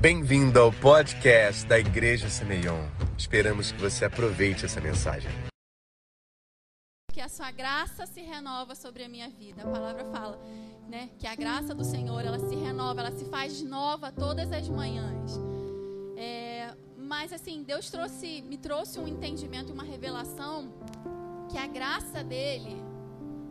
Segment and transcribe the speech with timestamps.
[0.00, 2.86] Bem-vindo ao podcast da Igreja Semeion.
[3.18, 5.28] Esperamos que você aproveite essa mensagem.
[7.12, 9.64] Que a sua graça se renova sobre a minha vida.
[9.64, 10.40] A palavra fala,
[10.88, 14.68] né, que a graça do Senhor, ela se renova, ela se faz nova todas as
[14.68, 15.32] manhãs.
[16.16, 20.72] É, mas assim, Deus trouxe, me trouxe um entendimento uma revelação
[21.50, 22.80] que a graça dele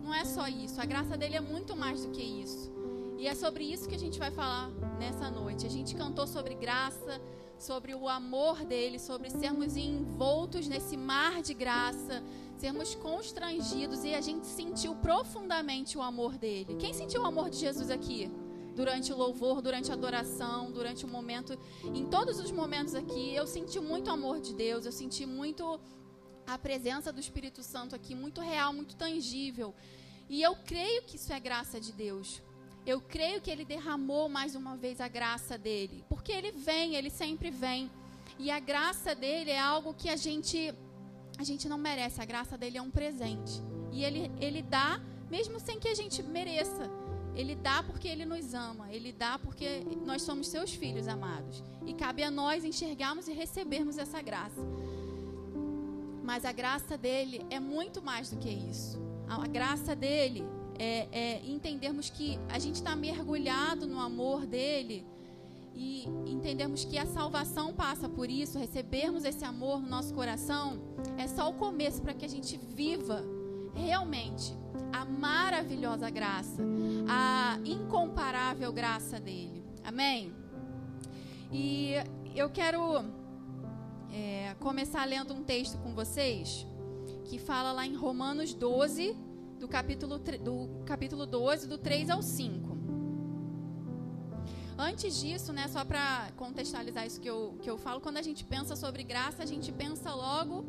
[0.01, 0.79] não é só isso.
[0.79, 2.76] A graça dele é muito mais do que isso.
[3.17, 4.69] E é sobre isso que a gente vai falar
[4.99, 5.65] nessa noite.
[5.65, 7.19] A gente cantou sobre graça,
[7.57, 12.23] sobre o amor dele, sobre sermos envoltos nesse mar de graça,
[12.57, 16.75] sermos constrangidos e a gente sentiu profundamente o amor dele.
[16.75, 18.29] Quem sentiu o amor de Jesus aqui?
[18.75, 23.47] Durante o louvor, durante a adoração, durante o momento, em todos os momentos aqui, eu
[23.47, 25.79] senti muito amor de Deus, eu senti muito
[26.45, 29.73] a presença do Espírito Santo aqui, muito real, muito tangível.
[30.29, 32.43] E eu creio que isso é graça de Deus.
[32.87, 37.09] Eu creio que ele derramou mais uma vez a graça dele, porque ele vem, ele
[37.09, 37.91] sempre vem.
[38.39, 40.73] E a graça dele é algo que a gente
[41.37, 42.21] a gente não merece.
[42.21, 43.61] A graça dele é um presente.
[43.91, 46.89] E ele ele dá mesmo sem que a gente mereça.
[47.35, 51.61] Ele dá porque ele nos ama, ele dá porque nós somos seus filhos amados.
[51.85, 54.61] E cabe a nós enxergarmos e recebermos essa graça.
[56.23, 58.97] Mas a graça dele é muito mais do que isso.
[59.27, 60.43] A graça dele
[60.79, 65.05] é, é entendermos que a gente está mergulhado no amor dele
[65.73, 70.79] e entendermos que a salvação passa por isso, recebermos esse amor no nosso coração,
[71.17, 73.23] é só o começo para que a gente viva
[73.75, 74.55] realmente
[74.91, 76.63] a maravilhosa graça,
[77.07, 79.63] a incomparável graça dele.
[79.83, 80.33] Amém?
[81.51, 81.93] E
[82.35, 83.05] eu quero
[84.11, 86.65] é, começar lendo um texto com vocês
[87.25, 89.15] que fala lá em Romanos 12,
[89.59, 92.77] do capítulo, do capítulo 12, do 3 ao 5.
[94.77, 98.43] Antes disso, né, só para contextualizar isso que eu, que eu falo, quando a gente
[98.43, 100.67] pensa sobre graça, a gente pensa logo,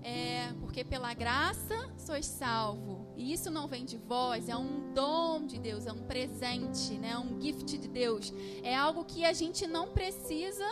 [0.00, 3.12] é, porque pela graça sois salvo.
[3.16, 7.10] E isso não vem de vós, é um dom de Deus, é um presente, né,
[7.14, 8.32] é um gift de Deus.
[8.62, 10.64] É algo que a gente não precisa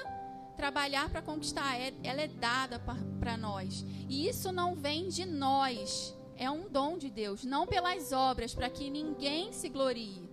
[0.56, 2.78] trabalhar para conquistar, é, ela é dada
[3.18, 3.84] para nós.
[4.08, 8.68] E isso não vem de nós, é um dom de Deus, não pelas obras, para
[8.68, 10.28] que ninguém se glorie.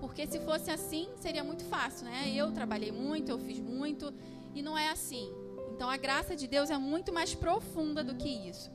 [0.00, 2.32] Porque se fosse assim, seria muito fácil, né?
[2.34, 4.12] Eu trabalhei muito, eu fiz muito,
[4.54, 5.30] e não é assim.
[5.74, 8.70] Então a graça de Deus é muito mais profunda do que isso.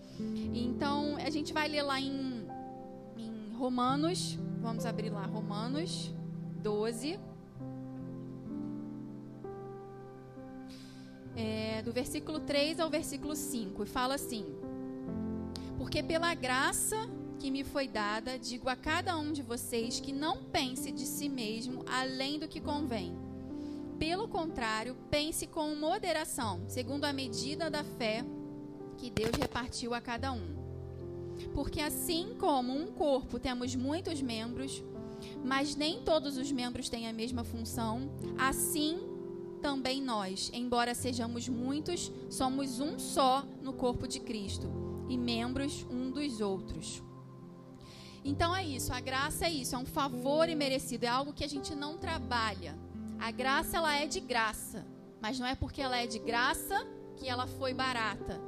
[0.54, 2.48] Então a gente vai ler lá em,
[3.18, 6.14] em Romanos, vamos abrir lá, Romanos
[6.62, 7.20] 12.
[11.36, 14.46] É, do versículo 3 ao versículo 5, e fala assim:
[15.85, 16.96] porque pela graça
[17.38, 21.29] que me foi dada, digo a cada um de vocês que não pense de si
[21.29, 23.16] mesmo além do que convém.
[24.00, 28.25] Pelo contrário, pense com moderação, segundo a medida da fé
[28.97, 30.56] que Deus repartiu a cada um.
[31.53, 34.84] Porque assim como um corpo temos muitos membros,
[35.44, 38.09] mas nem todos os membros têm a mesma função,
[38.40, 38.97] assim
[39.62, 46.12] também nós, embora sejamos muitos, somos um só no corpo de Cristo e membros um
[46.12, 47.04] dos outros.
[48.24, 51.48] Então é isso, a graça é isso, é um favor imerecido, é algo que a
[51.48, 52.76] gente não trabalha.
[53.20, 54.86] A graça ela é de graça,
[55.22, 58.42] mas não é porque ela é de graça que ela foi barata.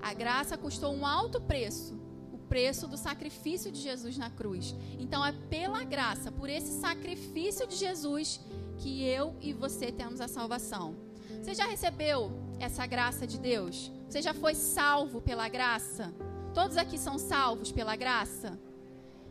[0.00, 1.94] A graça custou um alto preço,
[2.32, 4.74] o preço do sacrifício de Jesus na cruz.
[4.98, 8.40] Então é pela graça, por esse sacrifício de Jesus
[8.78, 10.94] que eu e você temos a salvação.
[11.42, 13.92] Você já recebeu essa graça de Deus?
[14.10, 16.12] Você já foi salvo pela graça?
[16.52, 18.58] Todos aqui são salvos pela graça?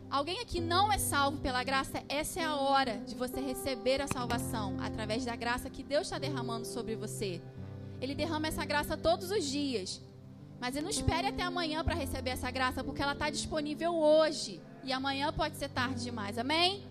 [0.08, 2.02] Alguém aqui não é salvo pela graça?
[2.08, 6.18] Essa é a hora de você receber a salvação através da graça que Deus está
[6.18, 7.42] derramando sobre você.
[8.00, 10.00] Ele derrama essa graça todos os dias.
[10.58, 14.62] Mas não espere até amanhã para receber essa graça, porque ela está disponível hoje.
[14.82, 16.38] E amanhã pode ser tarde demais.
[16.38, 16.89] Amém?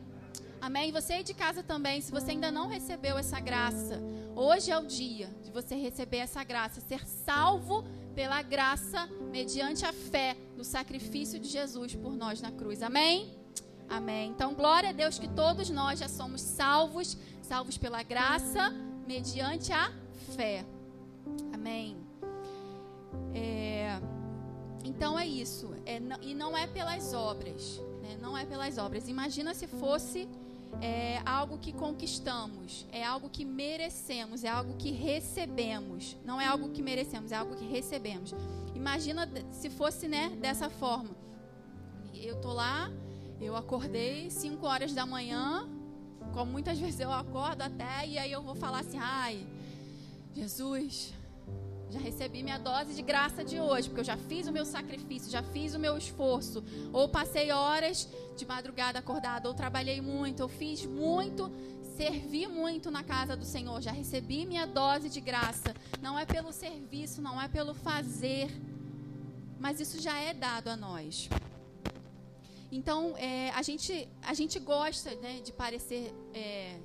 [0.62, 0.92] Amém?
[0.92, 4.02] Você aí de casa também, se você ainda não recebeu essa graça,
[4.36, 9.94] hoje é o dia de você receber essa graça, ser salvo pela graça mediante a
[9.94, 12.84] fé no sacrifício de Jesus por nós na cruz.
[12.84, 13.34] Amém?
[13.88, 14.30] Amém.
[14.32, 18.70] Então, glória a Deus que todos nós já somos salvos, salvos pela graça
[19.08, 19.92] mediante a
[20.36, 20.66] fé.
[21.54, 21.98] Amém.
[23.34, 24.00] É,
[24.84, 25.74] então é isso.
[25.86, 27.82] É, e não é pelas obras.
[28.02, 28.18] Né?
[28.22, 29.08] Não é pelas obras.
[29.08, 30.28] Imagina se fosse
[30.82, 36.16] é algo que conquistamos, é algo que merecemos, é algo que recebemos.
[36.24, 38.34] Não é algo que merecemos, é algo que recebemos.
[38.76, 41.16] Imagina se fosse, né, dessa forma.
[42.14, 42.92] Eu tô lá,
[43.42, 45.68] eu acordei 5 horas da manhã,
[46.34, 49.46] como muitas vezes eu acordo até e aí eu vou falar assim: ai,
[50.34, 51.14] Jesus,
[51.90, 55.32] já recebi minha dose de graça de hoje, porque eu já fiz o meu sacrifício,
[55.32, 56.64] já fiz o meu esforço,
[56.94, 58.08] ou passei horas
[58.38, 61.52] de madrugada acordada, ou trabalhei muito, ou fiz muito,
[61.98, 65.74] servi muito na casa do Senhor, já recebi minha dose de graça.
[66.00, 68.50] Não é pelo serviço, não é pelo fazer,
[69.60, 71.28] mas isso já é dado a nós.
[72.72, 76.80] Então, é, a, gente, a gente gosta né, de parecer é,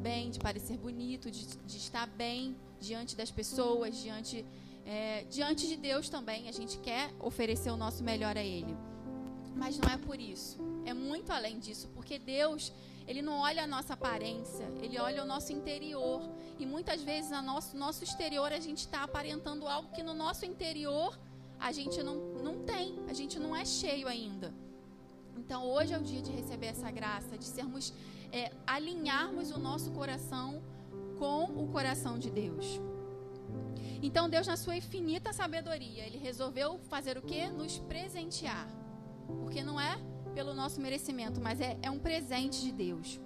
[0.00, 4.44] bem, de parecer bonito, de, de estar bem diante das pessoas, diante,
[4.84, 6.48] é, diante de Deus também.
[6.48, 8.76] A gente quer oferecer o nosso melhor a Ele.
[9.54, 10.58] Mas não é por isso.
[10.84, 12.72] É muito além disso, porque Deus,
[13.06, 16.20] Ele não olha a nossa aparência, Ele olha o nosso interior.
[16.58, 20.44] E muitas vezes, no nosso, nosso exterior, a gente está aparentando algo que no nosso
[20.44, 21.18] interior
[21.58, 24.54] a gente não, não tem, a gente não é cheio ainda.
[25.36, 27.92] Então, hoje é o dia de receber essa graça, de sermos,
[28.32, 30.62] é, alinharmos o nosso coração
[31.18, 32.80] com o coração de Deus.
[34.02, 37.48] Então Deus, na sua infinita sabedoria, Ele resolveu fazer o que?
[37.48, 38.68] Nos presentear.
[39.26, 39.98] Porque não é
[40.34, 43.20] pelo nosso merecimento, mas é, é um presente de Deus.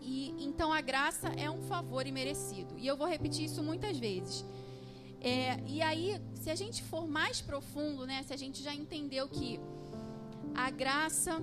[0.00, 2.74] E então a graça é um favor imerecido.
[2.76, 4.44] E eu vou repetir isso muitas vezes.
[5.20, 9.26] É, e aí, se a gente for mais profundo, né, se a gente já entendeu
[9.26, 9.58] que
[10.54, 11.40] a graça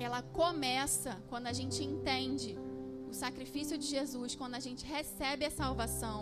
[0.00, 2.58] ela começa quando a gente entende
[3.14, 6.20] o sacrifício de Jesus, quando a gente recebe a salvação,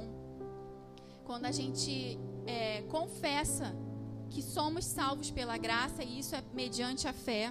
[1.28, 3.74] quando a gente é, confessa
[4.28, 7.44] que somos salvos pela graça, e isso é mediante a fé.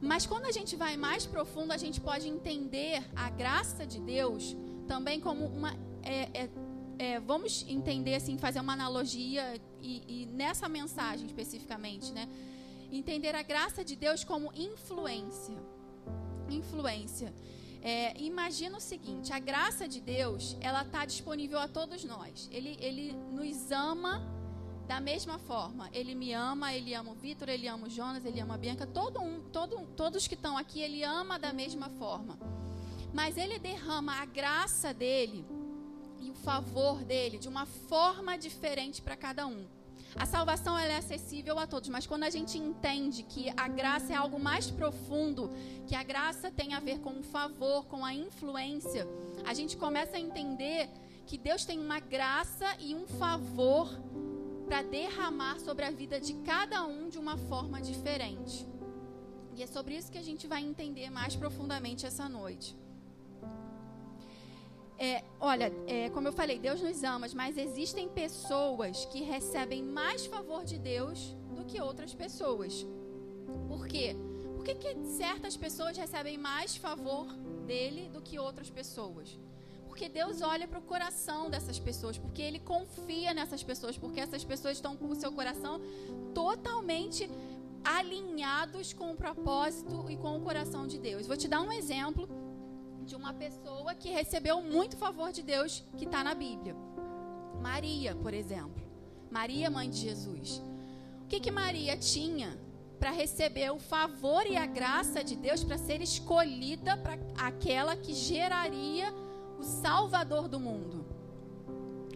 [0.00, 4.56] Mas quando a gente vai mais profundo, a gente pode entender a graça de Deus
[4.92, 5.72] também como uma.
[6.02, 6.50] É, é,
[6.98, 9.44] é, vamos entender assim, fazer uma analogia
[9.80, 12.26] e, e, nessa mensagem especificamente, né?
[12.90, 15.58] Entender a graça de Deus como influência.
[16.48, 17.30] Influência.
[17.86, 22.48] É, imagina o seguinte: a graça de Deus, ela está disponível a todos nós.
[22.50, 24.20] Ele, ele nos ama
[24.88, 25.88] da mesma forma.
[25.92, 28.88] Ele me ama, ele ama o Vitor, ele ama o Jonas, ele ama a Bianca.
[28.88, 32.36] Todo um, todo, todos que estão aqui, ele ama da mesma forma.
[33.14, 35.46] Mas ele derrama a graça dele
[36.18, 39.64] e o favor dele de uma forma diferente para cada um.
[40.18, 44.16] A salvação é acessível a todos, mas quando a gente entende que a graça é
[44.16, 45.50] algo mais profundo,
[45.86, 49.06] que a graça tem a ver com o favor, com a influência,
[49.44, 50.88] a gente começa a entender
[51.26, 53.88] que Deus tem uma graça e um favor
[54.64, 58.66] para derramar sobre a vida de cada um de uma forma diferente.
[59.54, 62.76] E é sobre isso que a gente vai entender mais profundamente essa noite.
[64.98, 70.24] É, olha, é, como eu falei, Deus nos ama, mas existem pessoas que recebem mais
[70.26, 72.86] favor de Deus do que outras pessoas.
[73.68, 74.16] Por quê?
[74.54, 77.26] Por que, que certas pessoas recebem mais favor
[77.66, 79.38] dele do que outras pessoas?
[79.86, 84.44] Porque Deus olha para o coração dessas pessoas, porque Ele confia nessas pessoas, porque essas
[84.44, 85.80] pessoas estão com o seu coração
[86.34, 87.30] totalmente
[87.84, 91.26] alinhados com o propósito e com o coração de Deus.
[91.26, 92.28] Vou te dar um exemplo
[93.06, 96.74] de uma pessoa que recebeu muito favor de Deus que está na Bíblia.
[97.62, 98.82] Maria, por exemplo.
[99.30, 100.60] Maria, mãe de Jesus.
[101.22, 102.58] O que, que Maria tinha
[102.98, 108.12] para receber o favor e a graça de Deus para ser escolhida para aquela que
[108.12, 109.14] geraria
[109.58, 111.06] o Salvador do mundo?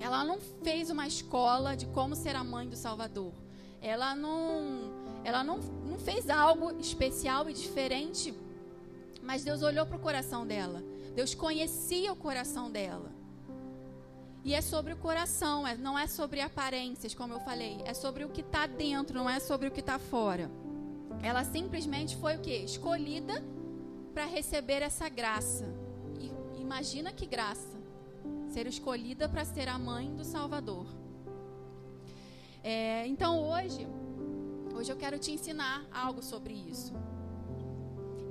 [0.01, 3.33] Ela não fez uma escola de como ser a mãe do Salvador.
[3.81, 8.35] Ela não, ela não, não fez algo especial e diferente
[9.23, 10.83] mas Deus olhou para o coração dela.
[11.15, 13.13] Deus conhecia o coração dela.
[14.43, 17.79] E é sobre o coração, é, não é sobre aparências, como eu falei.
[17.85, 20.51] É sobre o que está dentro, não é sobre o que está fora.
[21.23, 22.57] Ela simplesmente foi o quê?
[22.65, 23.45] Escolhida
[24.15, 25.67] para receber essa graça.
[26.19, 27.79] E imagina que graça.
[28.49, 30.87] Ser escolhida para ser a mãe do Salvador.
[32.63, 33.87] É, então hoje,
[34.75, 36.93] hoje eu quero te ensinar algo sobre isso.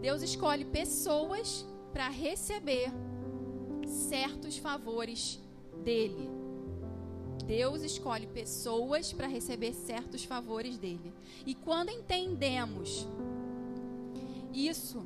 [0.01, 2.91] Deus escolhe pessoas para receber
[3.85, 5.39] certos favores
[5.83, 6.29] dele.
[7.45, 11.11] Deus escolhe pessoas para receber certos favores dele.
[11.45, 13.07] E quando entendemos
[14.53, 15.05] isso,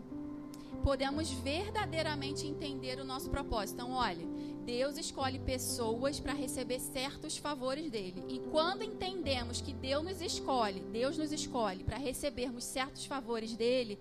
[0.84, 3.76] podemos verdadeiramente entender o nosso propósito.
[3.76, 4.26] Então, olha,
[4.66, 8.24] Deus escolhe pessoas para receber certos favores dele.
[8.28, 13.98] E quando entendemos que Deus nos escolhe, Deus nos escolhe para recebermos certos favores dele,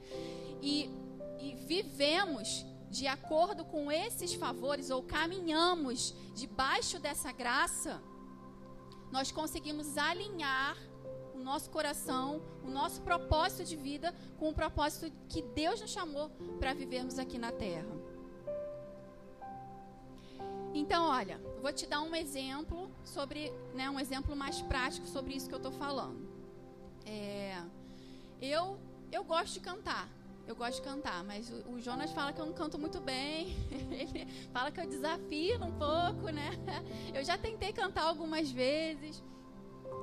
[0.62, 0.88] e,
[1.40, 8.00] e vivemos de acordo com esses favores ou caminhamos debaixo dessa graça,
[9.10, 10.76] nós conseguimos alinhar
[11.34, 16.30] o nosso coração, o nosso propósito de vida com o propósito que Deus nos chamou
[16.60, 17.94] para vivermos aqui na terra.
[20.74, 25.48] Então, olha, vou te dar um exemplo sobre, né, um exemplo mais prático sobre isso
[25.48, 26.26] que eu estou falando.
[27.04, 27.62] É,
[28.40, 28.78] eu,
[29.10, 30.08] eu gosto de cantar.
[30.46, 33.56] Eu gosto de cantar, mas o, Jonas fala que eu não canto muito bem.
[33.70, 36.50] Ele fala que eu desafio um pouco, né?
[37.14, 39.22] Eu já tentei cantar algumas vezes.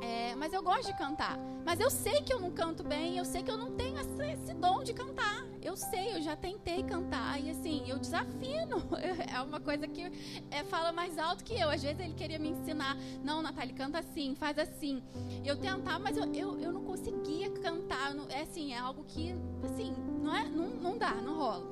[0.02, 1.38] É, mas eu gosto de cantar.
[1.66, 4.32] Mas eu sei que eu não canto bem, eu sei que eu não tenho esse,
[4.32, 5.46] esse dom de cantar.
[5.62, 8.78] Eu sei, eu já tentei cantar e assim, eu desafino.
[9.32, 10.12] É uma coisa que
[10.50, 11.70] é, fala mais alto que eu.
[11.70, 15.04] Às vezes ele queria me ensinar, não, Natália, canta assim, faz assim.
[15.46, 18.16] Eu tentava, mas eu, eu, eu não conseguia cantar.
[18.30, 21.68] é assim, é algo que, assim, não, é, não, não dá, não rola.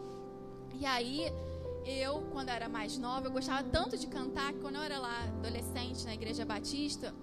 [0.80, 1.32] E aí,
[1.86, 5.24] eu, quando era mais nova, eu gostava tanto de cantar que quando eu era lá
[5.24, 7.14] adolescente na igreja batista,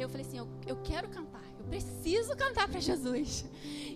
[0.00, 3.44] eu falei assim, eu, eu quero cantar, eu preciso cantar para Jesus.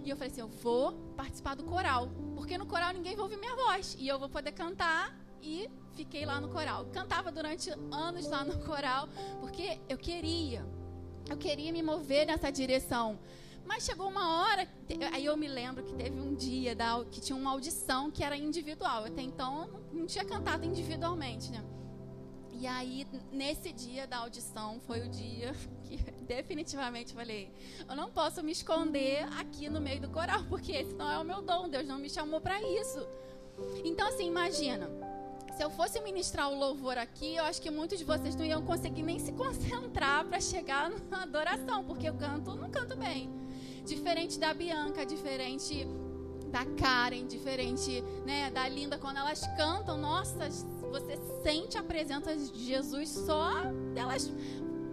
[0.05, 3.37] E eu falei assim, eu vou participar do coral, porque no coral ninguém vai ouvir
[3.37, 6.87] minha voz e eu vou poder cantar e fiquei lá no coral.
[6.93, 9.09] Cantava durante anos lá no coral,
[9.41, 10.67] porque eu queria,
[11.29, 13.19] eu queria me mover nessa direção.
[13.65, 14.69] Mas chegou uma hora,
[15.13, 18.37] aí eu me lembro que teve um dia da, que tinha uma audição que era
[18.37, 19.05] individual.
[19.05, 21.65] Até então não tinha cantado individualmente, né?
[22.53, 25.55] E aí, nesse dia da audição, foi o dia
[26.27, 27.51] definitivamente falei:
[27.89, 31.25] eu não posso me esconder aqui no meio do coral, porque esse não é o
[31.25, 33.07] meu dom, Deus não me chamou para isso.
[33.85, 34.89] Então, assim, imagina.
[35.57, 38.63] Se eu fosse ministrar o louvor aqui, eu acho que muitos de vocês não iam
[38.63, 43.31] conseguir nem se concentrar para chegar na adoração, porque eu canto, não canto bem.
[43.85, 45.87] Diferente da Bianca, diferente
[46.51, 50.49] da Karen, diferente né, da Linda, quando elas cantam, nossa,
[50.91, 53.51] você sente a presença de Jesus só
[53.95, 54.31] delas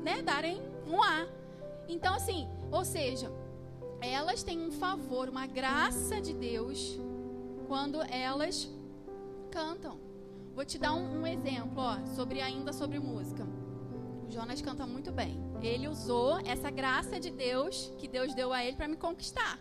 [0.04, 1.28] né, darem um ar.
[1.88, 3.32] Então, assim, ou seja,
[4.02, 7.00] elas têm um favor, uma graça de Deus
[7.68, 8.70] quando elas
[9.52, 10.00] cantam.
[10.56, 13.48] Vou te dar um, um exemplo, ó, sobre ainda sobre música.
[14.28, 15.40] O Jonas canta muito bem.
[15.62, 19.60] Ele usou essa graça de Deus que Deus deu a ele para me conquistar.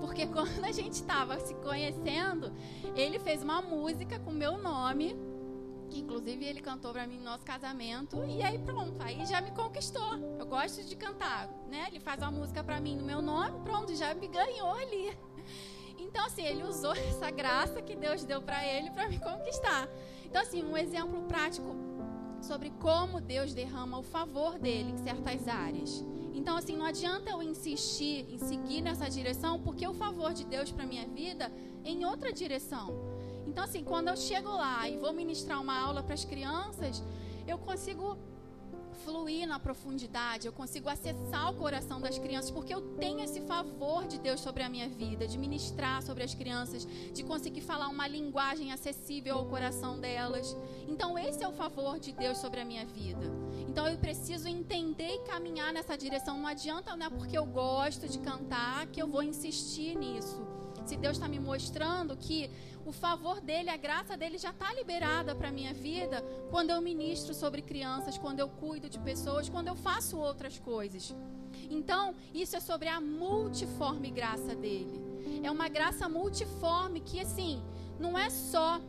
[0.00, 2.52] Porque quando a gente estava se conhecendo,
[2.94, 5.16] ele fez uma música com meu nome,
[5.90, 9.50] que inclusive ele cantou para mim no nosso casamento, e aí pronto, aí já me
[9.50, 10.16] conquistou.
[10.38, 11.86] Eu gosto de cantar, né?
[11.88, 15.16] Ele faz uma música para mim no meu nome, pronto, já me ganhou ali.
[15.98, 19.88] Então assim, ele usou essa graça que Deus deu para ele para me conquistar.
[20.24, 21.74] Então assim, um exemplo prático
[22.40, 26.04] sobre como Deus derrama o favor dele em certas áreas.
[26.32, 30.70] Então, assim, não adianta eu insistir em seguir nessa direção, porque o favor de Deus
[30.72, 31.52] para minha vida
[31.84, 33.09] é em outra direção.
[33.50, 37.02] Então, assim, quando eu chego lá e vou ministrar uma aula para as crianças,
[37.48, 38.16] eu consigo
[39.04, 44.06] fluir na profundidade, eu consigo acessar o coração das crianças, porque eu tenho esse favor
[44.06, 48.06] de Deus sobre a minha vida, de ministrar sobre as crianças, de conseguir falar uma
[48.06, 50.56] linguagem acessível ao coração delas.
[50.86, 53.26] Então, esse é o favor de Deus sobre a minha vida.
[53.68, 56.38] Então, eu preciso entender e caminhar nessa direção.
[56.38, 60.40] Não adianta, não é porque eu gosto de cantar que eu vou insistir nisso.
[60.84, 62.50] Se Deus está me mostrando que
[62.84, 66.80] o favor dele, a graça dele já está liberada para a minha vida quando eu
[66.80, 71.14] ministro sobre crianças, quando eu cuido de pessoas, quando eu faço outras coisas.
[71.68, 75.00] Então, isso é sobre a multiforme graça dele.
[75.42, 77.62] É uma graça multiforme que, assim,
[77.98, 78.80] não é só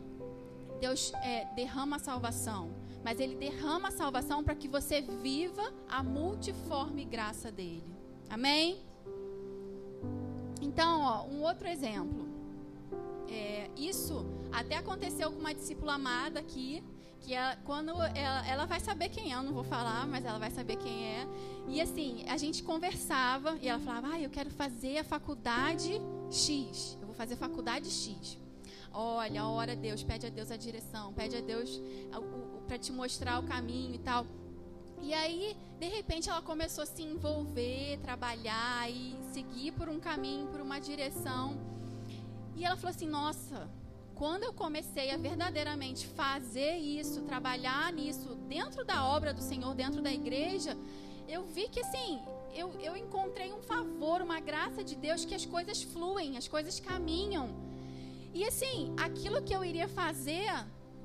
[0.80, 2.70] Deus é, derrama a salvação,
[3.04, 7.84] mas Ele derrama a salvação para que você viva a multiforme graça dele.
[8.28, 8.80] Amém?
[10.60, 12.31] Então, ó, um outro exemplo.
[13.32, 16.84] É, isso até aconteceu com uma discípula amada aqui,
[17.20, 20.38] que ela, quando ela, ela, vai saber quem é, eu não vou falar, mas ela
[20.38, 21.26] vai saber quem é.
[21.68, 26.98] E assim, a gente conversava e ela falava: "Ah, eu quero fazer a faculdade X.
[27.00, 28.38] Eu vou fazer faculdade X."
[28.92, 31.80] Olha, ora a Deus, pede a Deus a direção, pede a Deus
[32.66, 34.26] para te mostrar o caminho e tal.
[35.00, 40.46] E aí, de repente, ela começou a se envolver, trabalhar e seguir por um caminho,
[40.48, 41.58] por uma direção.
[42.56, 43.68] E ela falou assim: Nossa,
[44.14, 50.00] quando eu comecei a verdadeiramente fazer isso, trabalhar nisso dentro da obra do Senhor, dentro
[50.00, 50.76] da igreja,
[51.28, 52.20] eu vi que assim,
[52.54, 56.78] eu, eu encontrei um favor, uma graça de Deus que as coisas fluem, as coisas
[56.78, 57.50] caminham.
[58.34, 60.50] E assim, aquilo que eu iria fazer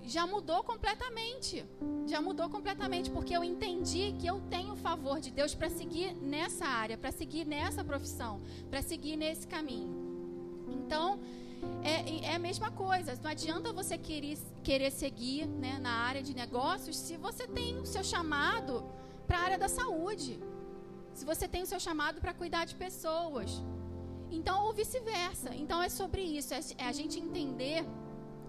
[0.03, 1.65] já mudou completamente.
[2.07, 6.13] Já mudou completamente, porque eu entendi que eu tenho o favor de Deus para seguir
[6.15, 10.06] nessa área, para seguir nessa profissão, para seguir nesse caminho.
[10.87, 11.19] Então,
[11.83, 13.13] é, é, a mesma coisa.
[13.21, 17.85] Não adianta você querer, querer seguir né, na área de negócios se você tem o
[17.85, 18.85] seu chamado
[19.27, 20.39] para a área da saúde.
[21.13, 23.61] Se você tem o seu chamado para cuidar de pessoas.
[24.31, 25.53] Então, ou vice-versa.
[25.53, 26.53] Então, é sobre isso.
[26.53, 27.85] É, é a gente entender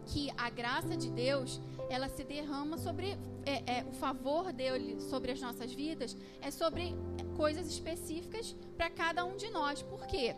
[0.06, 5.32] que a graça de Deus, ela se derrama sobre é, é, o favor dele sobre
[5.32, 6.94] as nossas vidas é sobre
[7.36, 9.82] coisas específicas para cada um de nós.
[9.82, 10.36] Por quê?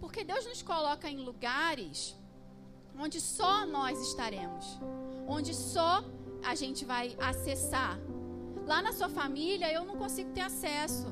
[0.00, 2.16] Porque Deus nos coloca em lugares
[2.98, 4.78] onde só nós estaremos,
[5.26, 6.04] onde só
[6.42, 7.98] a gente vai acessar.
[8.66, 11.06] Lá na sua família eu não consigo ter acesso.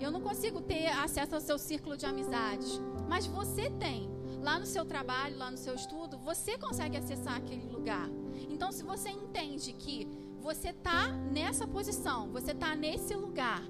[0.00, 4.10] Eu não consigo ter acesso ao seu círculo de amizades, mas você tem.
[4.40, 8.08] Lá no seu trabalho, lá no seu estudo, você consegue acessar aquele lugar.
[8.50, 10.08] Então, se você entende que
[10.40, 13.62] você está nessa posição, você está nesse lugar,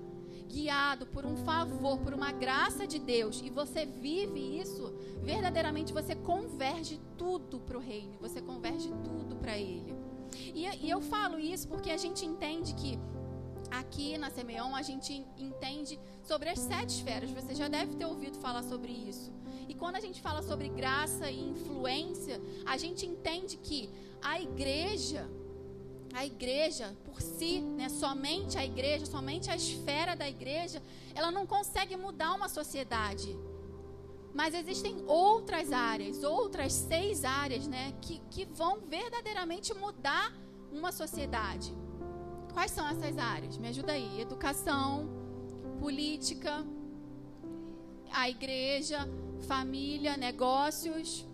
[0.52, 4.92] guiado por um favor, por uma graça de Deus, e você vive isso,
[5.22, 9.94] verdadeiramente você converge tudo para o reino, você converge tudo para Ele.
[10.54, 12.98] E, e eu falo isso porque a gente entende que
[13.70, 17.30] aqui na Semeon a gente entende sobre as sete esferas.
[17.30, 19.32] Você já deve ter ouvido falar sobre isso.
[19.68, 23.88] E quando a gente fala sobre graça e influência, a gente entende que
[24.20, 25.28] a igreja,
[26.12, 30.82] a igreja por si, né, somente a igreja, somente a esfera da igreja,
[31.14, 33.36] ela não consegue mudar uma sociedade.
[34.34, 40.32] Mas existem outras áreas, outras seis áreas, né, que, que vão verdadeiramente mudar
[40.70, 41.74] uma sociedade.
[42.52, 43.56] Quais são essas áreas?
[43.56, 44.20] Me ajuda aí.
[44.20, 45.08] Educação,
[45.78, 46.64] política,
[48.10, 49.08] a igreja,
[49.46, 51.26] família, negócios.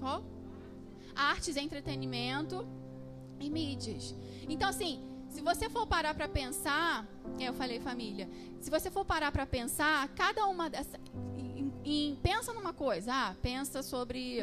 [0.00, 0.31] Qual?
[1.14, 2.66] Artes, entretenimento
[3.40, 4.14] e mídias.
[4.48, 7.06] Então, assim, se você for parar para pensar,
[7.40, 8.28] eu falei família.
[8.60, 11.00] Se você for parar para pensar, cada uma dessas.
[12.22, 14.40] pensa numa coisa, ah, pensa sobre,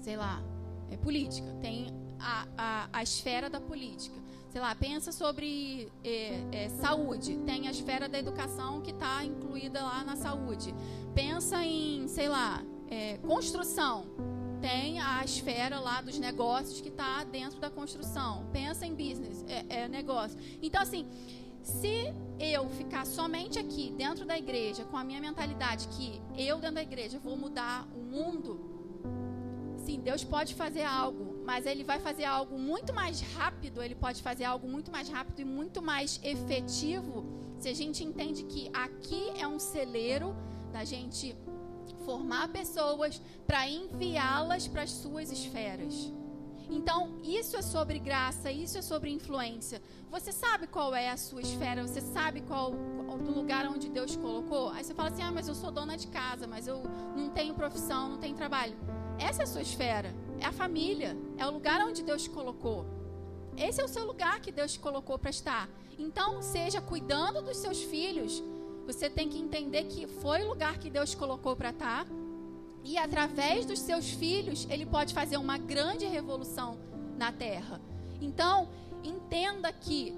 [0.00, 0.42] sei lá,
[0.90, 1.48] é política.
[1.60, 1.86] Tem
[2.18, 4.20] a, a, a esfera da política.
[4.50, 7.38] Sei lá, pensa sobre é, é, saúde.
[7.46, 10.74] Tem a esfera da educação que está incluída lá na saúde.
[11.14, 14.04] Pensa em, sei lá, é, construção.
[14.62, 18.46] Tem a esfera lá dos negócios que está dentro da construção.
[18.52, 20.38] Pensa em business, é, é negócio.
[20.62, 21.04] Então, assim,
[21.64, 26.76] se eu ficar somente aqui dentro da igreja com a minha mentalidade que eu dentro
[26.76, 28.60] da igreja vou mudar o mundo,
[29.78, 34.22] sim, Deus pode fazer algo, mas ele vai fazer algo muito mais rápido, ele pode
[34.22, 37.24] fazer algo muito mais rápido e muito mais efetivo
[37.58, 40.36] se a gente entende que aqui é um celeiro
[40.72, 41.36] da gente
[42.04, 46.12] formar pessoas para enviá-las para as suas esferas.
[46.70, 49.82] Então, isso é sobre graça, isso é sobre influência.
[50.10, 54.70] Você sabe qual é a sua esfera, você sabe qual o lugar onde Deus colocou?
[54.70, 56.82] Aí você fala assim: "Ah, mas eu sou dona de casa, mas eu
[57.16, 58.76] não tenho profissão, não tenho trabalho".
[59.18, 62.84] Essa é a sua esfera é a família, é o lugar onde Deus te colocou.
[63.56, 65.68] Esse é o seu lugar que Deus te colocou para estar.
[65.96, 68.42] Então, seja cuidando dos seus filhos,
[68.86, 72.06] você tem que entender que foi o lugar que Deus colocou para estar.
[72.84, 76.78] E através dos seus filhos, ele pode fazer uma grande revolução
[77.16, 77.80] na terra.
[78.20, 78.68] Então,
[79.04, 80.14] entenda que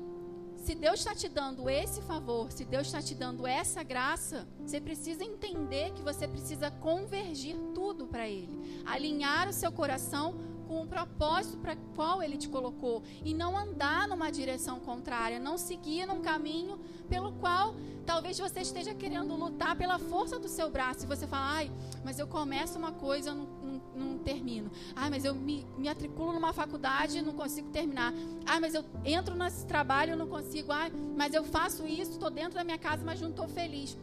[0.57, 4.81] se Deus está te dando esse favor, se Deus está te dando essa graça, você
[4.81, 10.35] precisa entender que você precisa convergir tudo para Ele, alinhar o seu coração
[10.75, 16.05] com propósito para qual Ele te colocou e não andar numa direção contrária, não seguir
[16.05, 21.07] num caminho pelo qual talvez você esteja querendo lutar pela força do seu braço e
[21.07, 21.71] você fala, ai,
[22.05, 24.69] mas eu começo uma coisa, não, não, não termino.
[24.97, 28.13] Ai, mas eu me, me atriculo numa faculdade e não consigo terminar.
[28.45, 30.73] Ai, mas eu entro nesse trabalho e não consigo.
[30.73, 33.97] Ai, mas eu faço isso, estou dentro da minha casa, mas não estou feliz.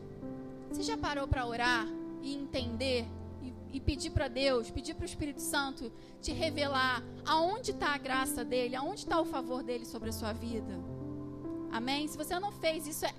[0.69, 1.85] Você já parou para orar
[2.23, 3.05] e entender
[3.71, 8.43] e, pedir para Deus, pedir para o Espírito Santo te revelar aonde está a graça
[8.43, 10.79] dele, aonde está o favor dele sobre a sua vida?
[11.71, 12.07] Amém?
[12.07, 13.13] Se você não fez isso, é,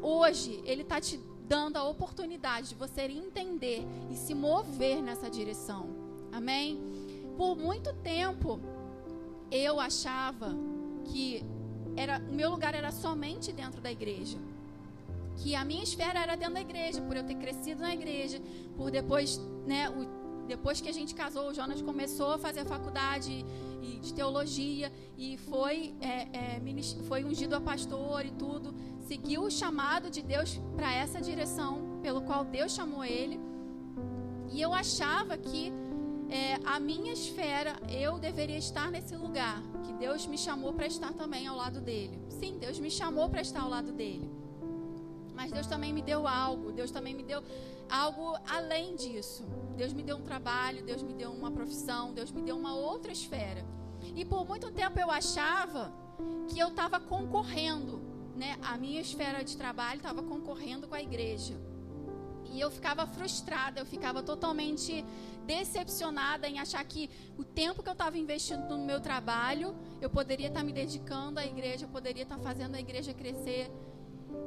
[0.00, 5.88] hoje Ele está te dando a oportunidade de você entender e se mover nessa direção.
[6.30, 6.80] Amém?
[7.36, 8.60] Por muito tempo
[9.50, 10.54] eu achava
[11.06, 11.44] que
[11.96, 14.38] era, o meu lugar era somente dentro da igreja.
[15.36, 18.40] Que a minha esfera era dentro da igreja, por eu ter crescido na igreja,
[18.76, 20.00] por depois, né, o,
[20.54, 23.34] depois que a gente casou, o Jonas começou a fazer a faculdade
[24.04, 28.74] de teologia e foi, é, é, foi ungido a pastor e tudo
[29.10, 33.38] seguiu o chamado de Deus para essa direção, pelo qual Deus chamou ele.
[34.52, 35.72] E eu achava que
[36.28, 41.12] é, a minha esfera, eu deveria estar nesse lugar, que Deus me chamou para estar
[41.12, 42.18] também ao lado dele.
[42.28, 44.28] Sim, Deus me chamou para estar ao lado dele.
[45.34, 47.42] Mas Deus também me deu algo, Deus também me deu
[47.90, 49.44] algo além disso.
[49.76, 53.12] Deus me deu um trabalho, Deus me deu uma profissão, Deus me deu uma outra
[53.12, 53.64] esfera.
[54.14, 55.92] E por muito tempo eu achava
[56.48, 61.54] que eu estava concorrendo né, a minha esfera de trabalho estava concorrendo com a igreja.
[62.52, 65.04] E eu ficava frustrada, eu ficava totalmente
[65.46, 70.48] decepcionada em achar que o tempo que eu estava investindo no meu trabalho, eu poderia
[70.48, 73.70] estar tá me dedicando à igreja, eu poderia estar tá fazendo a igreja crescer.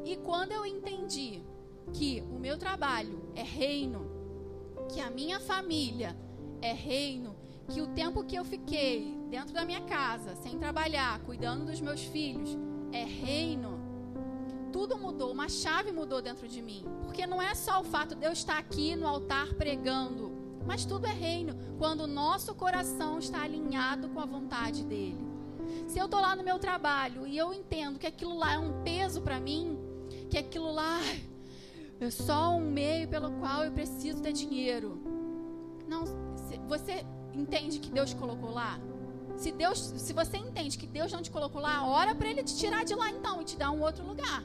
[0.03, 1.43] E quando eu entendi
[1.91, 4.09] que o meu trabalho é reino,
[4.89, 6.15] que a minha família
[6.61, 7.35] é reino,
[7.67, 12.01] que o tempo que eu fiquei dentro da minha casa, sem trabalhar, cuidando dos meus
[12.01, 12.57] filhos,
[12.91, 13.79] é reino.
[14.71, 16.85] Tudo mudou, uma chave mudou dentro de mim.
[17.03, 20.31] Porque não é só o fato de eu estar aqui no altar pregando,
[20.65, 25.33] mas tudo é reino quando o nosso coração está alinhado com a vontade dele.
[25.87, 28.83] Se eu estou lá no meu trabalho e eu entendo que aquilo lá é um
[28.83, 29.77] peso para mim,
[30.29, 30.99] que aquilo lá
[32.05, 34.99] é só um meio pelo qual eu preciso ter dinheiro.
[35.87, 36.03] Não,
[36.67, 38.79] você entende que Deus colocou lá?
[39.35, 42.55] Se Deus, se você entende que Deus não te colocou lá, ora para ele te
[42.55, 44.43] tirar de lá então e te dar um outro lugar.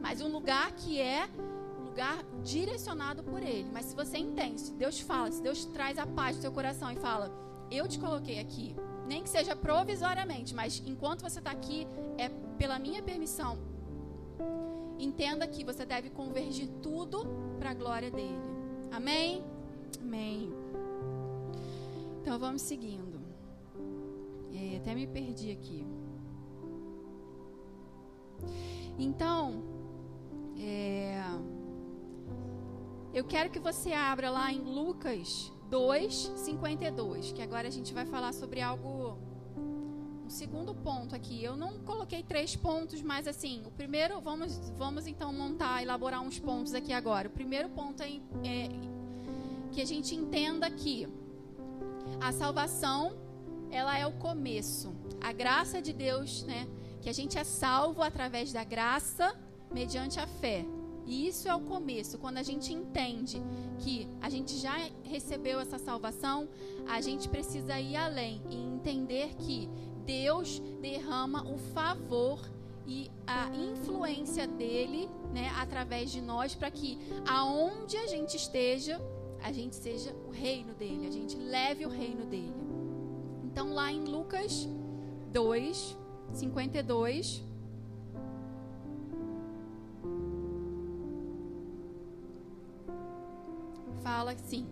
[0.00, 1.28] Mas um lugar que é
[1.80, 3.70] um lugar direcionado por ele.
[3.72, 6.90] Mas se você entende, se Deus fala, se Deus traz a paz do seu coração
[6.90, 7.30] e fala:
[7.70, 8.74] "Eu te coloquei aqui",
[9.06, 11.86] nem que seja provisoriamente, mas enquanto você está aqui
[12.18, 13.58] é pela minha permissão.
[14.98, 17.26] Entenda que você deve convergir tudo
[17.58, 18.38] para a glória dele.
[18.90, 19.44] Amém?
[20.00, 20.52] Amém.
[22.20, 23.20] Então vamos seguindo.
[24.52, 25.84] É, até me perdi aqui.
[28.98, 29.62] Então,
[30.58, 31.20] é,
[33.12, 38.06] eu quero que você abra lá em Lucas 2, 52, que agora a gente vai
[38.06, 39.18] falar sobre algo.
[40.24, 41.44] Um segundo ponto aqui.
[41.44, 46.38] Eu não coloquei três pontos, mas assim, o primeiro, vamos, vamos então montar, elaborar uns
[46.38, 47.28] pontos aqui agora.
[47.28, 48.08] O primeiro ponto é,
[48.42, 48.68] é
[49.70, 51.06] que a gente entenda que
[52.20, 53.16] a salvação,
[53.70, 54.94] ela é o começo.
[55.20, 56.66] A graça de Deus, né?
[57.02, 59.34] Que a gente é salvo através da graça,
[59.70, 60.64] mediante a fé.
[61.06, 63.42] E isso é o começo, quando a gente entende
[63.78, 66.48] que a gente já recebeu essa salvação,
[66.88, 69.68] a gente precisa ir além e entender que
[70.06, 72.38] Deus derrama o favor
[72.86, 79.00] e a influência dele, né, através de nós para que aonde a gente esteja,
[79.42, 82.54] a gente seja o reino dele, a gente leve o reino dele.
[83.44, 84.68] Então, lá em Lucas
[85.32, 85.96] 2,
[86.32, 87.42] 52.
[94.02, 94.66] Fala assim: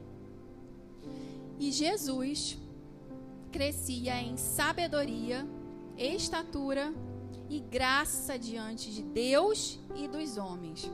[1.58, 2.58] E Jesus
[3.52, 5.46] crescia em sabedoria,
[5.96, 6.92] estatura
[7.48, 10.90] e graça diante de Deus e dos homens.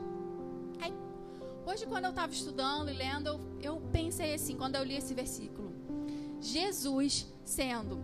[1.71, 5.13] Hoje, quando eu estava estudando e lendo, eu, eu pensei assim, quando eu li esse
[5.13, 5.71] versículo:
[6.41, 7.99] Jesus sendo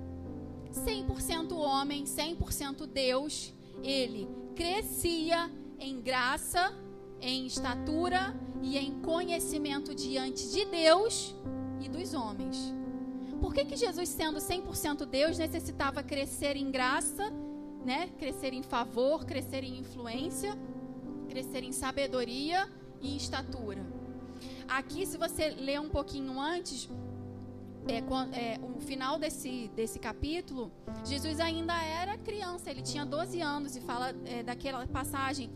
[0.71, 6.75] 100% homem, 100% Deus, ele crescia em graça,
[7.23, 11.35] em estatura e em conhecimento diante de Deus
[11.81, 12.84] e dos homens.
[13.45, 17.31] Por que, que Jesus, sendo 100% Deus, necessitava crescer em graça,
[17.85, 18.09] né?
[18.19, 20.57] crescer em favor, crescer em influência,
[21.29, 22.67] crescer em sabedoria?
[23.05, 23.87] e estatura.
[24.67, 26.89] Aqui, se você ler um pouquinho antes,
[27.87, 30.73] é, é, o final desse, desse capítulo,
[31.05, 35.51] Jesus ainda era criança, ele tinha 12 anos, e fala é, daquela passagem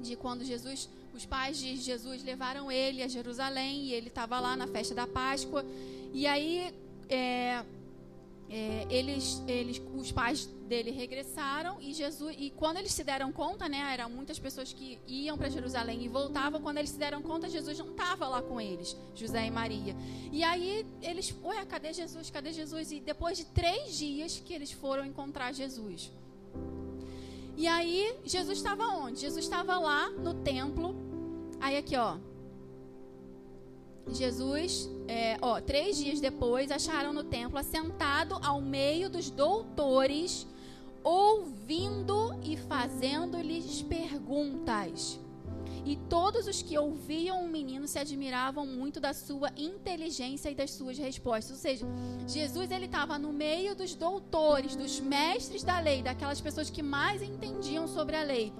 [0.00, 4.56] de quando Jesus, os pais de Jesus levaram ele a Jerusalém, e ele estava lá
[4.56, 5.64] na festa da Páscoa,
[6.12, 6.74] e aí
[7.08, 7.64] é,
[8.48, 13.66] é, eles, eles, os pais dele regressaram e Jesus e quando eles se deram conta,
[13.66, 16.60] né, eram muitas pessoas que iam para Jerusalém e voltavam.
[16.60, 19.96] Quando eles se deram conta, Jesus não estava lá com eles, José e Maria.
[20.30, 22.28] E aí eles, ué, cadê Jesus?
[22.28, 22.92] Cadê Jesus?
[22.92, 26.12] E depois de três dias que eles foram encontrar Jesus.
[27.56, 29.20] E aí Jesus estava onde?
[29.20, 30.94] Jesus estava lá no templo.
[31.58, 32.18] Aí aqui, ó,
[34.10, 40.46] Jesus, é, ó, três dias depois, acharam no templo assentado ao meio dos doutores,
[41.02, 45.18] ouvindo e fazendo-lhes perguntas.
[45.84, 50.70] E todos os que ouviam o menino se admiravam muito da sua inteligência e das
[50.70, 51.50] suas respostas.
[51.50, 51.86] Ou seja,
[52.26, 57.20] Jesus ele estava no meio dos doutores, dos mestres da lei, daquelas pessoas que mais
[57.20, 58.52] entendiam sobre a lei.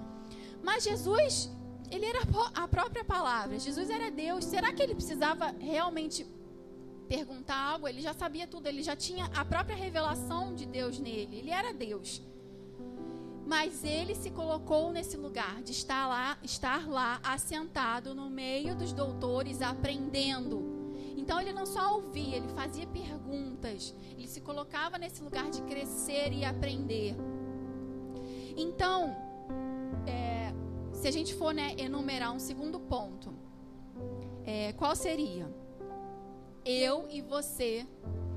[0.65, 1.49] Mas Jesus
[1.93, 2.21] ele era
[2.55, 3.59] a própria palavra.
[3.59, 4.47] Jesus era Deus.
[4.47, 6.27] Será que ele precisava realmente
[7.07, 7.87] perguntar algo?
[7.87, 11.37] Ele já sabia tudo, ele já tinha a própria revelação de Deus nele.
[11.41, 12.23] Ele era Deus.
[13.47, 18.95] Mas ele se colocou nesse lugar de estar lá, estar lá assentado no meio dos
[18.95, 20.95] doutores aprendendo.
[21.15, 23.95] Então ele não só ouvia, ele fazia perguntas.
[24.17, 27.15] Ele se colocava nesse lugar de crescer e aprender.
[28.57, 29.15] Então,
[30.07, 30.42] é,
[31.03, 33.35] se a gente for né, enumerar um segundo ponto,
[34.47, 35.53] é, qual seria?
[36.65, 37.85] Eu e você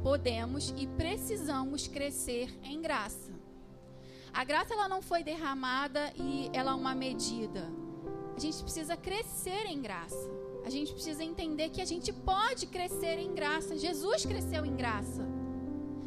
[0.02, 3.32] podemos e precisamos crescer em graça.
[4.34, 7.72] A graça ela não foi derramada e ela é uma medida.
[8.36, 10.28] A gente precisa crescer em graça.
[10.66, 13.78] A gente precisa entender que a gente pode crescer em graça.
[13.78, 15.24] Jesus cresceu em graça.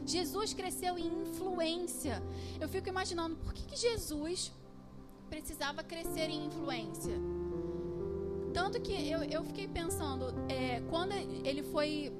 [0.04, 2.20] Jesus cresceu em influência.
[2.60, 4.50] Eu fico imaginando por que, que Jesus
[5.28, 7.14] precisava crescer em influência.
[8.52, 12.12] Tanto que eu, eu fiquei pensando, é, quando ele foi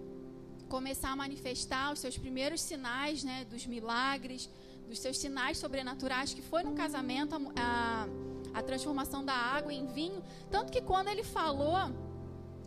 [0.69, 4.49] começar a manifestar os seus primeiros sinais, né, dos milagres,
[4.89, 9.87] dos seus sinais sobrenaturais, que foi no casamento a, a, a transformação da água em
[9.87, 10.23] vinho.
[10.51, 11.79] Tanto que quando ele falou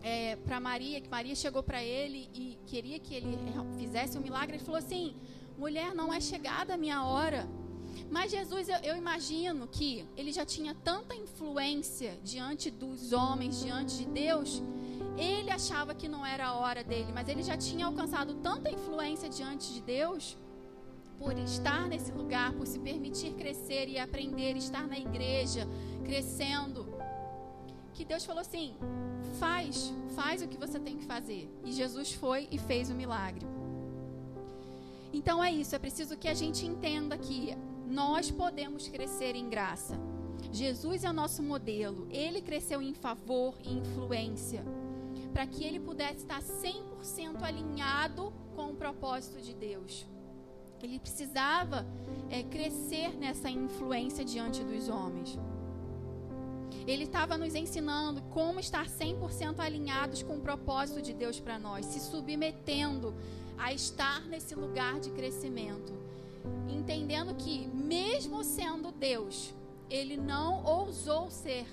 [0.03, 3.37] é, para Maria, que Maria chegou para ele e queria que ele
[3.77, 5.15] fizesse um milagre, ele falou assim:
[5.57, 7.47] mulher, não é chegada a minha hora.
[8.11, 13.97] Mas Jesus, eu, eu, imagino que ele já tinha tanta influência diante dos homens, diante
[13.99, 14.61] de Deus.
[15.17, 19.29] Ele achava que não era a hora dele, mas ele já tinha alcançado tanta influência
[19.29, 20.37] diante de Deus
[21.17, 25.65] por estar nesse lugar, por se permitir crescer e aprender, estar na igreja,
[26.03, 26.85] crescendo,
[27.93, 28.75] que Deus falou assim:
[29.39, 31.49] faz, faz o que você tem que fazer.
[31.63, 33.45] E Jesus foi e fez o milagre.
[35.13, 37.55] Então é isso, é preciso que a gente entenda que
[37.91, 39.99] nós podemos crescer em graça.
[40.51, 44.63] Jesus é o nosso modelo, ele cresceu em favor e influência,
[45.33, 50.07] para que ele pudesse estar 100% alinhado com o propósito de Deus.
[50.81, 51.85] Ele precisava
[52.29, 55.37] é, crescer nessa influência diante dos homens.
[56.87, 61.85] Ele estava nos ensinando como estar 100% alinhados com o propósito de Deus para nós,
[61.85, 63.13] se submetendo
[63.57, 66.00] a estar nesse lugar de crescimento.
[66.69, 69.53] Entendendo que, mesmo sendo Deus,
[69.89, 71.65] ele não ousou ser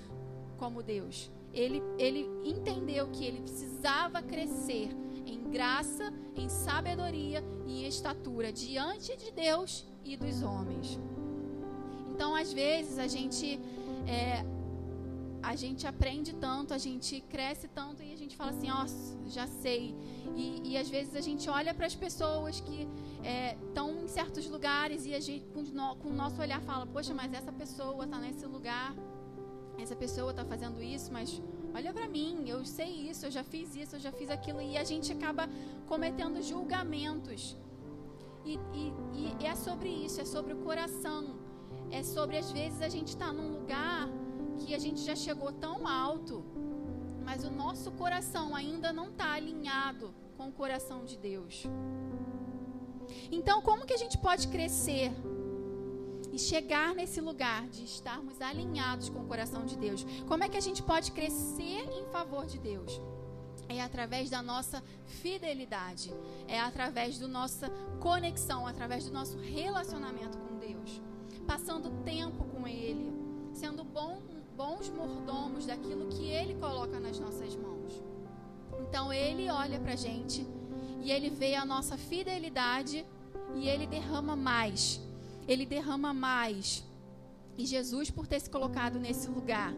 [0.57, 1.31] como Deus.
[1.53, 4.89] Ele, ele entendeu que ele precisava crescer
[5.25, 10.99] em graça, em sabedoria e em estatura diante de Deus e dos homens.
[12.11, 13.59] Então, às vezes, a gente.
[14.07, 14.45] É,
[15.41, 19.47] a gente aprende tanto, a gente cresce tanto e a gente fala assim, nossa, já
[19.47, 19.95] sei.
[20.35, 22.87] E, e às vezes a gente olha para as pessoas que
[23.21, 25.63] estão é, em certos lugares e a gente, com,
[25.95, 28.95] com o nosso olhar, fala, poxa, mas essa pessoa está nesse lugar,
[29.77, 31.41] essa pessoa está fazendo isso, mas
[31.73, 34.77] olha para mim, eu sei isso, eu já fiz isso, eu já fiz aquilo, e
[34.77, 35.49] a gente acaba
[35.87, 37.55] cometendo julgamentos.
[38.45, 38.93] E, e,
[39.39, 41.35] e é sobre isso, é sobre o coração,
[41.91, 44.09] é sobre às vezes a gente estar tá num lugar
[44.57, 46.43] que a gente já chegou tão alto,
[47.23, 51.65] mas o nosso coração ainda não está alinhado com o coração de Deus.
[53.31, 55.11] Então, como que a gente pode crescer
[56.31, 60.05] e chegar nesse lugar de estarmos alinhados com o coração de Deus?
[60.27, 62.99] Como é que a gente pode crescer em favor de Deus?
[63.67, 66.11] É através da nossa fidelidade,
[66.47, 70.99] é através da nossa conexão, através do nosso relacionamento com Deus,
[71.45, 73.13] passando tempo com Ele,
[73.53, 74.23] sendo bom,
[74.57, 78.01] bons mordomos daquilo que Ele coloca nas nossas mãos.
[78.79, 80.47] Então Ele olha para a gente
[81.03, 83.05] e Ele vê a nossa fidelidade
[83.55, 85.01] e Ele derrama mais
[85.49, 86.85] ele derrama mais.
[87.57, 89.73] E Jesus, por ter se colocado nesse lugar,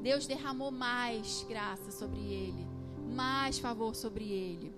[0.00, 2.66] Deus derramou mais graça sobre ele,
[3.14, 4.74] mais favor sobre ele.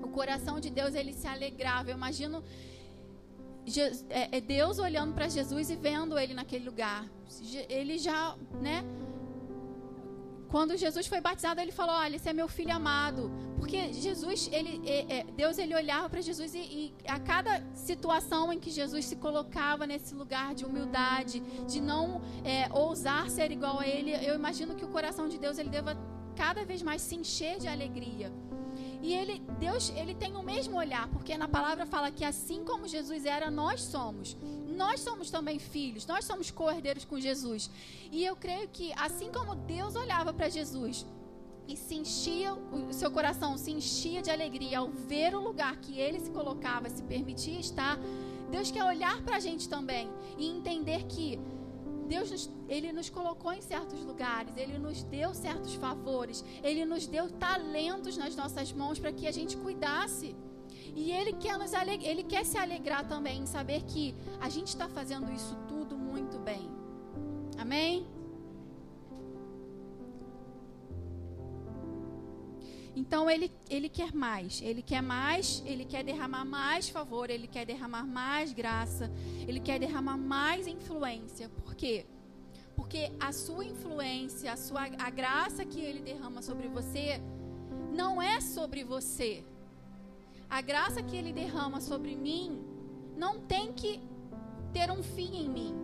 [0.00, 1.90] O coração de Deus, ele se alegrava.
[1.90, 2.42] Eu imagino
[4.08, 7.04] é, é Deus olhando para Jesus e vendo ele naquele lugar.
[7.68, 8.84] Ele já, né?
[10.48, 13.30] Quando Jesus foi batizado, ele falou: Olha, esse é meu filho amado.
[13.58, 18.52] Porque Jesus, ele, é, é, Deus, ele olhava para Jesus e, e, a cada situação
[18.52, 23.80] em que Jesus se colocava nesse lugar de humildade, de não é, ousar ser igual
[23.80, 25.96] a ele, eu imagino que o coração de Deus ele deva
[26.36, 28.32] cada vez mais se encher de alegria.
[29.02, 32.86] E ele, Deus, ele tem o mesmo olhar, porque na palavra fala que assim como
[32.86, 34.36] Jesus era, nós somos.
[34.66, 37.70] Nós somos também filhos, nós somos co-herdeiros com Jesus.
[38.10, 41.04] E eu creio que assim como Deus olhava para Jesus
[41.68, 46.00] e se enchia, o seu coração se enchia de alegria ao ver o lugar que
[46.00, 47.98] ele se colocava, se permitia estar,
[48.50, 51.38] Deus quer olhar para a gente também e entender que
[52.08, 57.06] Deus nos, ele nos colocou em certos lugares, ele nos deu certos favores, ele nos
[57.06, 60.34] deu talentos nas nossas mãos para que a gente cuidasse.
[60.96, 64.88] E ele quer nos ele quer se alegrar também em saber que a gente está
[64.88, 66.68] fazendo isso tudo muito bem.
[67.58, 68.06] Amém?
[72.98, 77.64] Então ele, ele quer mais, ele quer mais, ele quer derramar mais favor, ele quer
[77.64, 79.08] derramar mais graça,
[79.46, 81.48] ele quer derramar mais influência.
[81.48, 82.04] Por quê?
[82.74, 87.20] Porque a sua influência, a sua a graça que ele derrama sobre você
[87.94, 89.44] não é sobre você.
[90.50, 92.60] A graça que ele derrama sobre mim
[93.16, 94.00] não tem que
[94.72, 95.74] ter um fim em mim.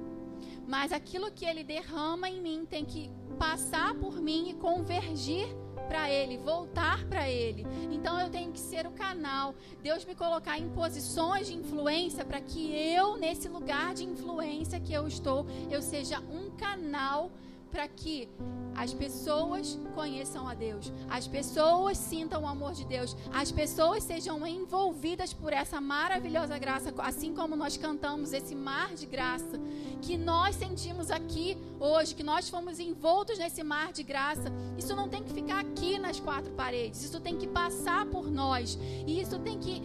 [0.66, 5.46] Mas aquilo que ele derrama em mim tem que passar por mim e convergir
[5.84, 7.66] para Ele, voltar para Ele.
[7.92, 9.54] Então eu tenho que ser o canal.
[9.82, 14.92] Deus me colocar em posições de influência para que eu, nesse lugar de influência que
[14.92, 17.30] eu estou, eu seja um canal
[17.70, 18.28] para que
[18.74, 24.46] as pessoas conheçam a Deus, as pessoas sintam o amor de Deus, as pessoas sejam
[24.46, 29.60] envolvidas por essa maravilhosa graça, assim como nós cantamos esse mar de graça
[30.02, 34.52] que nós sentimos aqui hoje, que nós fomos envoltos nesse mar de graça.
[34.76, 38.78] Isso não tem que ficar aqui nas quatro paredes, isso tem que passar por nós,
[39.06, 39.82] e isso tem que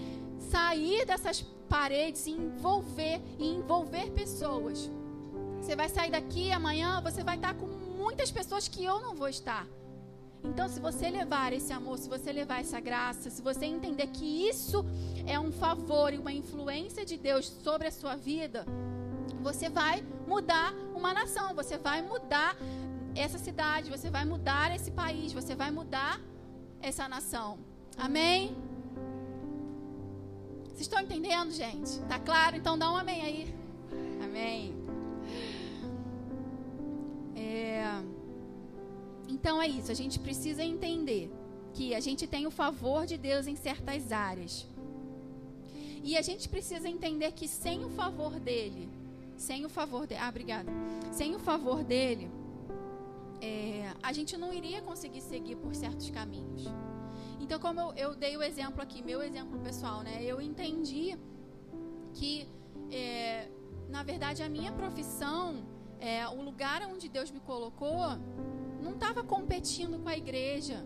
[0.52, 4.89] sair dessas paredes e envolver e envolver pessoas.
[5.70, 9.30] Você vai sair daqui amanhã, você vai estar com muitas pessoas que eu não vou
[9.30, 9.68] estar.
[10.44, 14.50] Então, se você levar esse amor, se você levar essa graça, se você entender que
[14.50, 14.84] isso
[15.28, 18.66] é um favor e uma influência de Deus sobre a sua vida,
[19.44, 22.58] você vai mudar uma nação, você vai mudar
[23.16, 26.20] essa cidade, você vai mudar esse país, você vai mudar
[26.82, 27.60] essa nação.
[27.96, 28.58] Amém?
[30.64, 32.00] Vocês estão entendendo, gente?
[32.10, 32.56] Tá claro?
[32.56, 33.56] Então dá um amém aí.
[34.24, 34.79] Amém.
[37.39, 37.84] É...
[39.30, 41.32] Então é isso, a gente precisa entender
[41.73, 44.67] que a gente tem o favor de Deus em certas áreas.
[46.04, 48.89] E a gente precisa entender que sem o favor dele,
[49.38, 50.71] sem o favor dele, ah, obrigada.
[51.12, 52.30] Sem o favor dele,
[53.41, 56.65] é, a gente não iria conseguir seguir por certos caminhos.
[57.39, 60.23] Então, como eu, eu, dei o exemplo aqui, meu exemplo pessoal, né?
[60.23, 61.17] Eu entendi
[62.13, 62.47] que,
[62.91, 63.47] é,
[63.88, 65.63] na verdade, a minha profissão
[66.00, 68.18] é, o lugar onde Deus me colocou
[68.82, 70.84] não estava competindo com a igreja,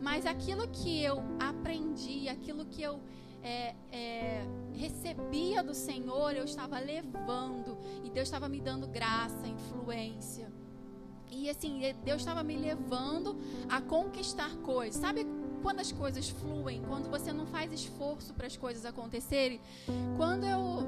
[0.00, 3.00] mas aquilo que eu aprendi, aquilo que eu
[3.42, 10.52] é, é, recebia do Senhor, eu estava levando e Deus estava me dando graça, influência.
[11.30, 13.38] E assim, Deus estava me levando
[13.68, 15.00] a conquistar coisas.
[15.00, 15.26] Sabe
[15.62, 19.60] quando as coisas fluem, quando você não faz esforço para as coisas acontecerem?
[20.16, 20.86] Quando eu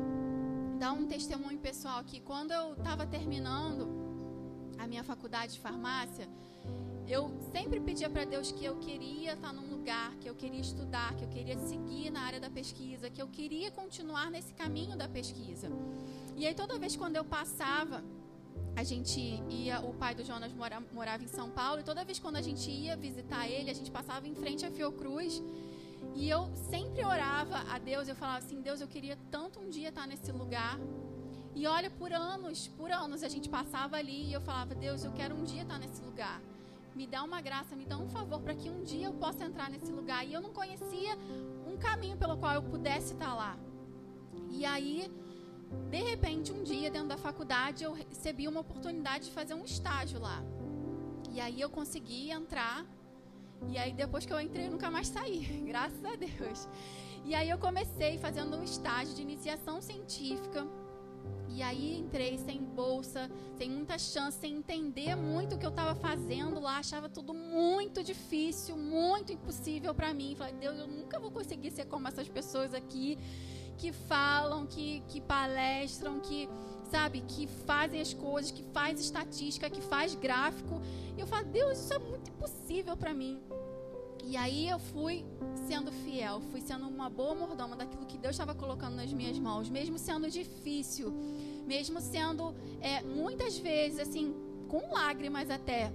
[0.78, 2.20] dar um testemunho pessoal aqui.
[2.20, 3.88] Quando eu estava terminando
[4.78, 6.28] a minha faculdade de farmácia,
[7.06, 11.14] eu sempre pedia para Deus que eu queria estar num lugar, que eu queria estudar,
[11.14, 15.08] que eu queria seguir na área da pesquisa, que eu queria continuar nesse caminho da
[15.08, 15.68] pesquisa.
[16.36, 18.02] E aí toda vez quando eu passava,
[18.74, 22.18] a gente ia, o pai do Jonas mora, morava em São Paulo, e toda vez
[22.18, 25.42] quando a gente ia visitar ele, a gente passava em frente à Fiocruz
[26.14, 29.88] e eu sempre orava a Deus, eu falava assim: Deus, eu queria tanto um dia
[29.88, 30.78] estar nesse lugar.
[31.54, 35.12] E olha, por anos, por anos a gente passava ali e eu falava: Deus, eu
[35.12, 36.40] quero um dia estar nesse lugar.
[36.94, 39.68] Me dá uma graça, me dá um favor para que um dia eu possa entrar
[39.68, 40.24] nesse lugar.
[40.24, 41.18] E eu não conhecia
[41.66, 43.58] um caminho pelo qual eu pudesse estar lá.
[44.50, 45.10] E aí,
[45.90, 50.20] de repente, um dia dentro da faculdade, eu recebi uma oportunidade de fazer um estágio
[50.20, 50.40] lá.
[51.32, 52.86] E aí eu consegui entrar
[53.68, 56.68] e aí depois que eu entrei, eu nunca mais saí, graças a Deus.
[57.24, 60.66] E aí eu comecei fazendo um estágio de iniciação científica.
[61.48, 65.94] E aí entrei sem bolsa, sem muita chance, sem entender muito o que eu estava
[65.94, 70.34] fazendo lá, achava tudo muito difícil, muito impossível para mim.
[70.34, 73.18] Falei, Deus, eu nunca vou conseguir ser como essas pessoas aqui
[73.78, 76.48] que falam, que, que palestram, que
[76.88, 80.80] sabe, que fazem as coisas, que faz estatística, que faz gráfico.
[81.16, 83.40] E eu falo, Deus, isso é muito impossível para mim.
[84.26, 85.24] E aí eu fui
[85.68, 89.68] sendo fiel, fui sendo uma boa mordoma daquilo que Deus estava colocando nas minhas mãos,
[89.68, 91.12] mesmo sendo difícil,
[91.66, 94.34] mesmo sendo é, muitas vezes assim,
[94.68, 95.92] com lágrimas até.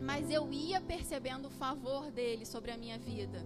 [0.00, 3.44] Mas eu ia percebendo o favor dele sobre a minha vida.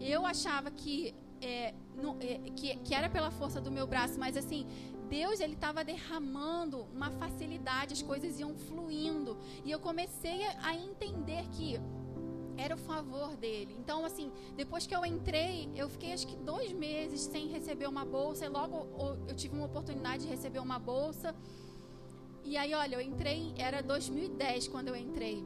[0.00, 1.74] Eu achava que, é,
[2.20, 4.66] é, que, que era pela força do meu braço, mas assim,
[5.10, 9.36] Deus ele estava derramando uma facilidade, as coisas iam fluindo.
[9.64, 11.78] E eu comecei a entender que
[12.56, 13.74] era o favor dele.
[13.78, 18.04] Então, assim, depois que eu entrei, eu fiquei acho que dois meses sem receber uma
[18.04, 18.44] bolsa.
[18.44, 18.76] E logo
[19.28, 21.34] eu tive uma oportunidade de receber uma bolsa.
[22.44, 25.44] E aí, olha, eu entrei, era 2010 quando eu entrei.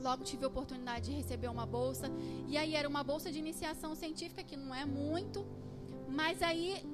[0.00, 2.10] Logo tive a oportunidade de receber uma bolsa.
[2.46, 5.44] E aí era uma bolsa de iniciação científica, que não é muito.
[6.08, 6.84] Mas aí,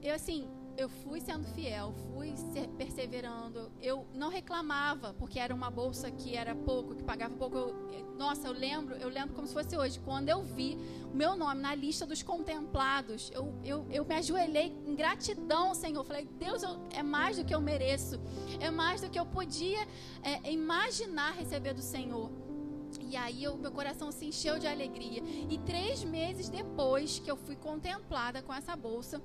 [0.00, 2.34] eu assim, eu fui sendo fiel, fui
[2.76, 3.70] perseverando.
[3.80, 7.56] Eu não reclamava porque era uma bolsa que era pouco, que pagava pouco.
[7.56, 10.78] Eu, nossa, eu lembro, eu lembro como se fosse hoje, quando eu vi
[11.12, 16.04] o meu nome na lista dos contemplados, eu, eu, eu me ajoelhei em gratidão, Senhor.
[16.04, 18.20] Falei, Deus, eu, é mais do que eu mereço,
[18.60, 19.86] é mais do que eu podia
[20.22, 22.30] é, imaginar receber do Senhor.
[23.00, 25.22] E aí o meu coração se encheu de alegria.
[25.48, 29.22] E três meses depois que eu fui contemplada com essa bolsa,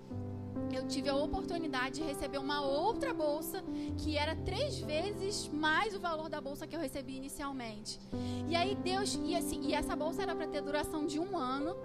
[0.72, 3.64] eu tive a oportunidade de receber uma outra bolsa
[3.98, 8.00] que era três vezes mais o valor da bolsa que eu recebi inicialmente.
[8.48, 11.76] E aí Deus e assim e essa bolsa era para ter duração de um ano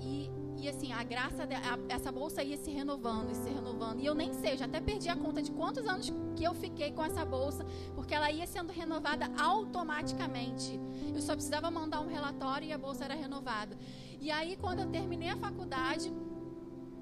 [0.00, 4.00] e e assim, a graça, de, a, essa bolsa ia se renovando e se renovando.
[4.00, 6.52] E eu nem sei, eu já até perdi a conta de quantos anos que eu
[6.52, 7.64] fiquei com essa bolsa,
[7.94, 10.78] porque ela ia sendo renovada automaticamente.
[11.14, 13.78] Eu só precisava mandar um relatório e a bolsa era renovada.
[14.20, 16.12] E aí, quando eu terminei a faculdade,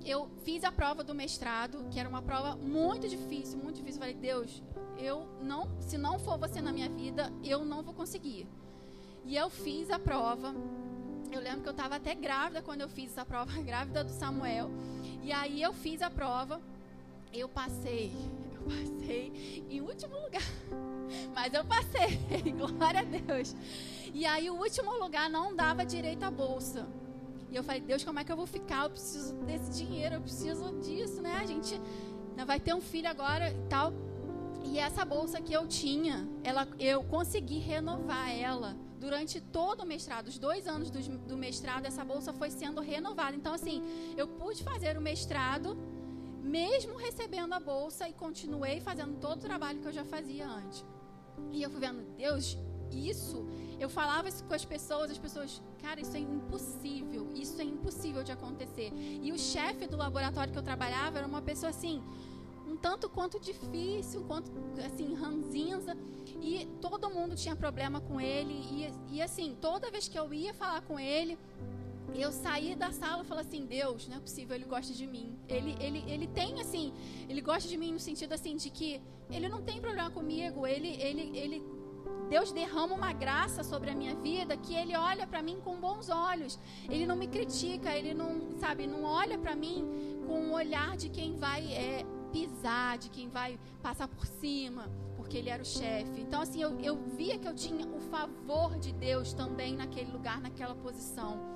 [0.07, 4.01] eu fiz a prova do mestrado, que era uma prova muito difícil, muito difícil.
[4.01, 4.63] Eu falei, Deus,
[4.99, 8.47] eu não, se não for você na minha vida, eu não vou conseguir.
[9.25, 10.55] E eu fiz a prova
[11.33, 14.71] eu lembro que eu estava até grávida quando eu fiz essa prova, grávida do Samuel.
[15.23, 16.61] E aí eu fiz a prova,
[17.33, 18.13] eu passei,
[18.55, 20.43] eu passei em último lugar.
[21.35, 22.19] Mas eu passei,
[22.53, 23.55] glória a Deus.
[24.13, 26.87] E aí o último lugar não dava direito à bolsa.
[27.51, 28.85] E eu falei, Deus, como é que eu vou ficar?
[28.85, 31.39] Eu preciso desse dinheiro, eu preciso disso, né?
[31.41, 31.81] A gente
[32.47, 33.93] vai ter um filho agora e tal.
[34.65, 40.27] E essa bolsa que eu tinha, ela, eu consegui renovar ela durante todo o mestrado,
[40.27, 43.37] os dois anos do, do mestrado, essa bolsa foi sendo renovada.
[43.37, 43.83] Então, assim,
[44.17, 45.77] eu pude fazer o mestrado
[46.43, 50.85] mesmo recebendo a bolsa e continuei fazendo todo o trabalho que eu já fazia antes.
[51.53, 52.57] E eu fui vendo, Deus,
[52.91, 53.47] isso,
[53.79, 58.23] eu falava isso com as pessoas, as pessoas, cara, isso é impossível, isso é impossível
[58.23, 58.93] de acontecer.
[59.23, 62.03] E o chefe do laboratório que eu trabalhava era uma pessoa assim,
[62.67, 64.51] um tanto quanto difícil, um quanto
[64.85, 65.97] assim, ranzinza.
[66.41, 68.55] E todo mundo tinha problema com ele.
[68.55, 71.39] E, e assim, toda vez que eu ia falar com ele,
[72.15, 75.39] eu saí da sala e falei assim, Deus, não é possível, ele gosta de mim.
[75.49, 76.93] Ele, ele, ele tem assim,
[77.29, 79.01] ele gosta de mim no sentido assim de que
[79.31, 80.67] ele não tem problema comigo.
[80.67, 81.63] Ele, ele, ele,
[82.29, 86.09] Deus derrama uma graça sobre a minha vida que ele olha para mim com bons
[86.09, 86.59] olhos.
[86.89, 89.85] Ele não me critica, ele não, sabe, não olha para mim
[90.27, 95.37] com o olhar de quem vai é, pisar, de quem vai passar por cima, porque
[95.39, 96.21] ele era o chefe.
[96.21, 100.41] Então, assim, eu, eu via que eu tinha o favor de Deus também naquele lugar,
[100.41, 101.55] naquela posição.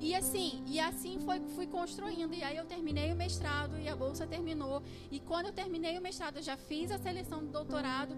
[0.00, 2.34] E assim, e assim foi, fui construindo.
[2.34, 4.82] E aí eu terminei o mestrado e a bolsa terminou.
[5.10, 8.14] E quando eu terminei o mestrado, eu já fiz a seleção do doutorado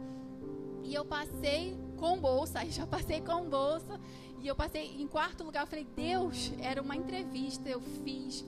[0.89, 2.61] e eu passei com bolsa.
[2.61, 4.01] Aí já passei com bolsa.
[4.41, 5.62] E eu passei em quarto lugar.
[5.62, 8.45] Eu falei, Deus, era uma entrevista, eu fiz.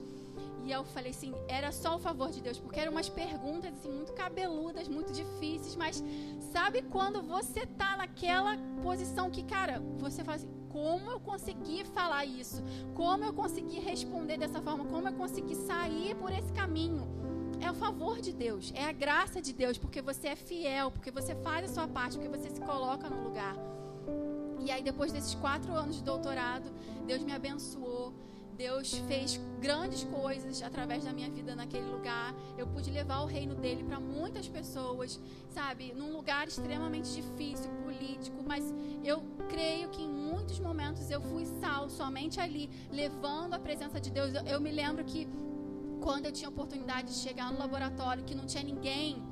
[0.63, 3.91] E eu falei assim, era só o favor de Deus, porque eram umas perguntas assim
[3.91, 6.03] muito cabeludas, muito difíceis, mas
[6.51, 12.25] sabe quando você tá naquela posição que, cara, você fala assim, como eu consegui falar
[12.25, 12.63] isso?
[12.93, 14.85] Como eu consegui responder dessa forma?
[14.85, 17.20] Como eu consegui sair por esse caminho?
[17.61, 21.11] É o favor de Deus, é a graça de Deus, porque você é fiel, porque
[21.11, 23.55] você faz a sua parte, porque você se coloca no lugar.
[24.59, 26.71] E aí, depois desses quatro anos de doutorado,
[27.05, 28.13] Deus me abençoou
[28.61, 32.31] Deus fez grandes coisas através da minha vida naquele lugar.
[32.55, 35.93] Eu pude levar o reino dele para muitas pessoas, sabe?
[35.93, 38.63] Num lugar extremamente difícil, político, mas
[39.03, 44.11] eu creio que em muitos momentos eu fui sal somente ali, levando a presença de
[44.11, 44.31] Deus.
[44.35, 45.27] Eu, eu me lembro que
[46.01, 49.23] quando eu tinha oportunidade de chegar no laboratório que não tinha ninguém,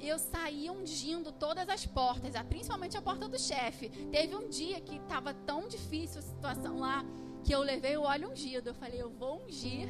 [0.00, 3.88] eu saí ungindo todas as portas, principalmente a porta do chefe.
[4.10, 7.04] Teve um dia que estava tão difícil a situação lá
[7.44, 8.70] que eu levei o óleo ungido.
[8.70, 9.88] Eu falei, eu vou ungir.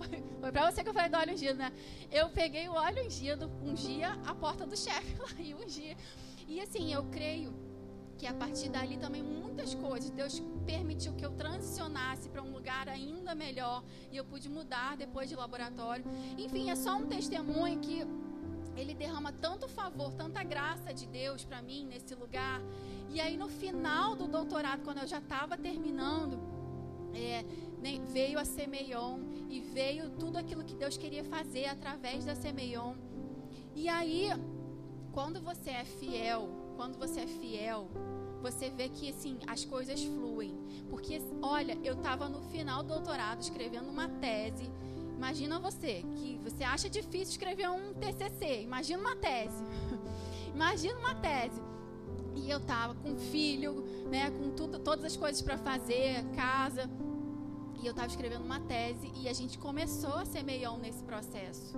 [0.40, 1.72] Foi para você que eu falei do óleo ungido, né?
[2.10, 5.96] Eu peguei o óleo ungido, ungia a porta do chefe lá e ungia.
[6.46, 7.52] E assim, eu creio
[8.22, 12.88] que a partir dali também muitas coisas, Deus permitiu que eu transicionasse para um lugar
[12.88, 16.04] ainda melhor e eu pude mudar depois de laboratório.
[16.38, 18.06] Enfim, é só um testemunho que
[18.76, 22.62] ele derrama tanto favor, tanta graça de Deus para mim nesse lugar.
[23.10, 26.38] E aí no final do doutorado, quando eu já estava terminando,
[27.12, 27.44] é,
[28.12, 29.18] veio a Semeion
[29.50, 32.94] e veio tudo aquilo que Deus queria fazer através da Semeion.
[33.74, 34.28] E aí,
[35.10, 37.88] quando você é fiel, quando você é fiel,
[38.42, 40.54] você vê que assim as coisas fluem.
[40.90, 44.70] Porque, olha, eu estava no final do doutorado escrevendo uma tese.
[45.16, 48.62] Imagina você, que você acha difícil escrever um TCC.
[48.62, 49.62] Imagina uma tese.
[50.52, 51.60] Imagina uma tese.
[52.34, 56.90] E eu tava com filho, né, com tudo, todas as coisas para fazer, casa.
[57.80, 61.76] E eu tava escrevendo uma tese e a gente começou a ser meião nesse processo.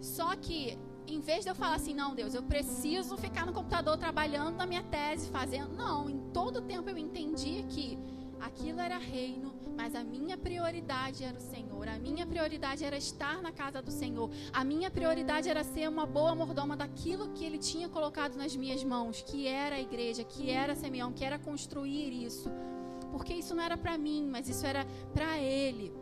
[0.00, 3.96] Só que em vez de eu falar assim, não, Deus, eu preciso ficar no computador
[3.96, 5.74] trabalhando na minha tese, fazendo.
[5.74, 7.98] Não, em todo tempo eu entendi que
[8.40, 11.88] aquilo era reino, Mas a minha prioridade era o Senhor.
[11.88, 14.30] A minha prioridade era estar na casa do Senhor.
[14.52, 18.84] A minha prioridade era ser uma boa mordoma daquilo que Ele tinha colocado nas minhas
[18.84, 22.50] mãos, que era a igreja, que era Simeão, que era construir isso.
[23.10, 25.92] Porque isso não era para mim, mas isso era para Ele.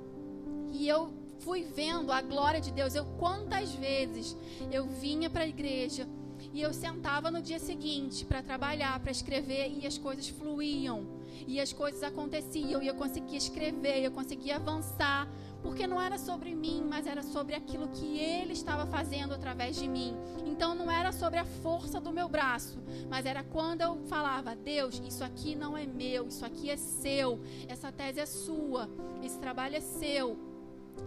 [0.72, 2.94] E eu fui vendo a glória de Deus.
[2.94, 4.36] Eu quantas vezes
[4.70, 6.06] eu vinha para a igreja
[6.52, 11.20] e eu sentava no dia seguinte para trabalhar, para escrever e as coisas fluíam.
[11.46, 15.28] E as coisas aconteciam e eu conseguia escrever, eu conseguia avançar,
[15.62, 19.88] porque não era sobre mim, mas era sobre aquilo que ele estava fazendo através de
[19.88, 20.14] mim.
[20.44, 22.78] Então não era sobre a força do meu braço,
[23.08, 27.40] mas era quando eu falava: Deus, isso aqui não é meu, isso aqui é seu,
[27.68, 28.88] essa tese é sua,
[29.22, 30.49] esse trabalho é seu.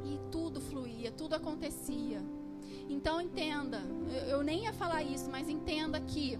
[0.04, 2.22] E tudo fluía, tudo acontecia.
[2.90, 3.82] Então entenda,
[4.28, 6.38] eu, nem ia falar isso, mas entenda que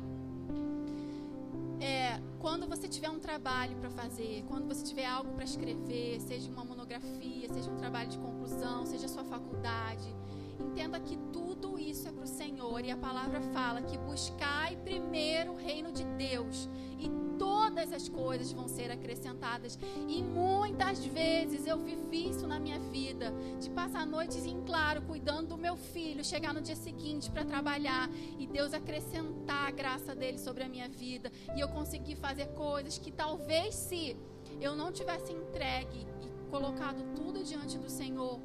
[1.80, 6.50] é, quando você tiver um trabalho para fazer, quando você tiver algo para escrever, seja
[6.50, 10.16] uma monografia, seja um trabalho de conclusão, seja sua faculdade,
[10.64, 15.52] entenda que tudo isso é para o Senhor e a palavra fala que buscai primeiro
[15.52, 19.78] o reino de Deus e todas as coisas vão ser acrescentadas.
[20.08, 25.50] E muitas vezes eu vivi isso na minha vida, de passar noites em claro cuidando
[25.50, 28.10] do meu filho, chegar no dia seguinte para trabalhar
[28.40, 32.98] e Deus acrescentar a graça dele sobre a minha vida e eu conseguir fazer coisas
[32.98, 34.16] que talvez se
[34.62, 38.40] eu não tivesse entregue e colocado tudo diante do Senhor,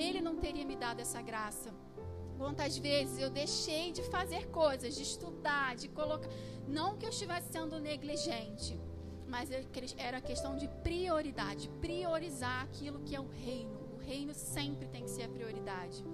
[0.00, 1.72] ele não teria me dado essa graça.
[2.36, 6.28] Quantas vezes eu deixei de fazer coisas, de estudar, de colocar.
[6.68, 8.78] Não que eu estivesse sendo negligente,
[9.26, 9.48] mas
[9.96, 13.78] era questão de prioridade priorizar aquilo que é o reino.
[13.94, 16.04] O reino sempre tem que ser a prioridade.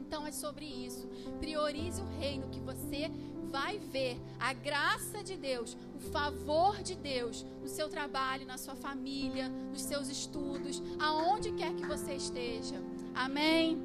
[0.00, 1.06] Então é sobre isso.
[1.38, 3.10] Priorize o reino que você
[3.50, 8.76] vai ver a graça de Deus, o favor de Deus no seu trabalho, na sua
[8.76, 12.76] família, nos seus estudos, aonde quer que você esteja.
[13.14, 13.78] Amém.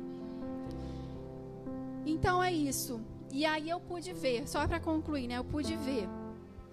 [2.05, 3.01] Então é isso.
[3.31, 5.37] E aí eu pude ver, só para concluir, né?
[5.37, 6.07] Eu pude ver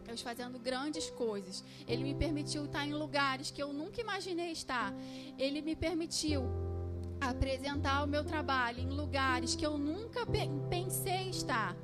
[0.05, 1.64] Deus fazendo grandes coisas.
[1.86, 4.93] Ele me permitiu estar em lugares que eu nunca imaginei estar.
[5.38, 6.43] Ele me permitiu
[7.20, 10.26] apresentar o meu trabalho em lugares que eu nunca
[10.68, 11.76] pensei estar.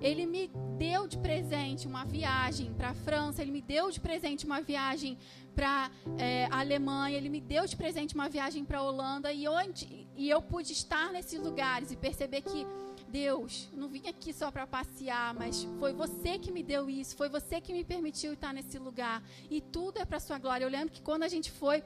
[0.00, 4.44] Ele me deu de presente uma viagem para a França, ele me deu de presente
[4.44, 5.18] uma viagem
[5.54, 9.48] para é, a Alemanha, ele me deu de presente uma viagem para a Holanda e,
[9.48, 12.66] onde, e eu pude estar nesses lugares e perceber que
[13.08, 17.28] Deus, não vim aqui só para passear, mas foi você que me deu isso, foi
[17.28, 19.22] você que me permitiu estar nesse lugar.
[19.50, 20.64] E tudo é para sua glória.
[20.64, 21.82] Eu lembro que quando a gente foi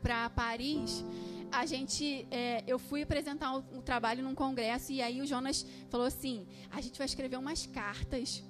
[0.00, 1.04] para Paris,
[1.50, 6.06] a gente, é, eu fui apresentar um, trabalho num congresso e aí o Jonas falou
[6.06, 8.44] assim: a gente vai escrever umas cartas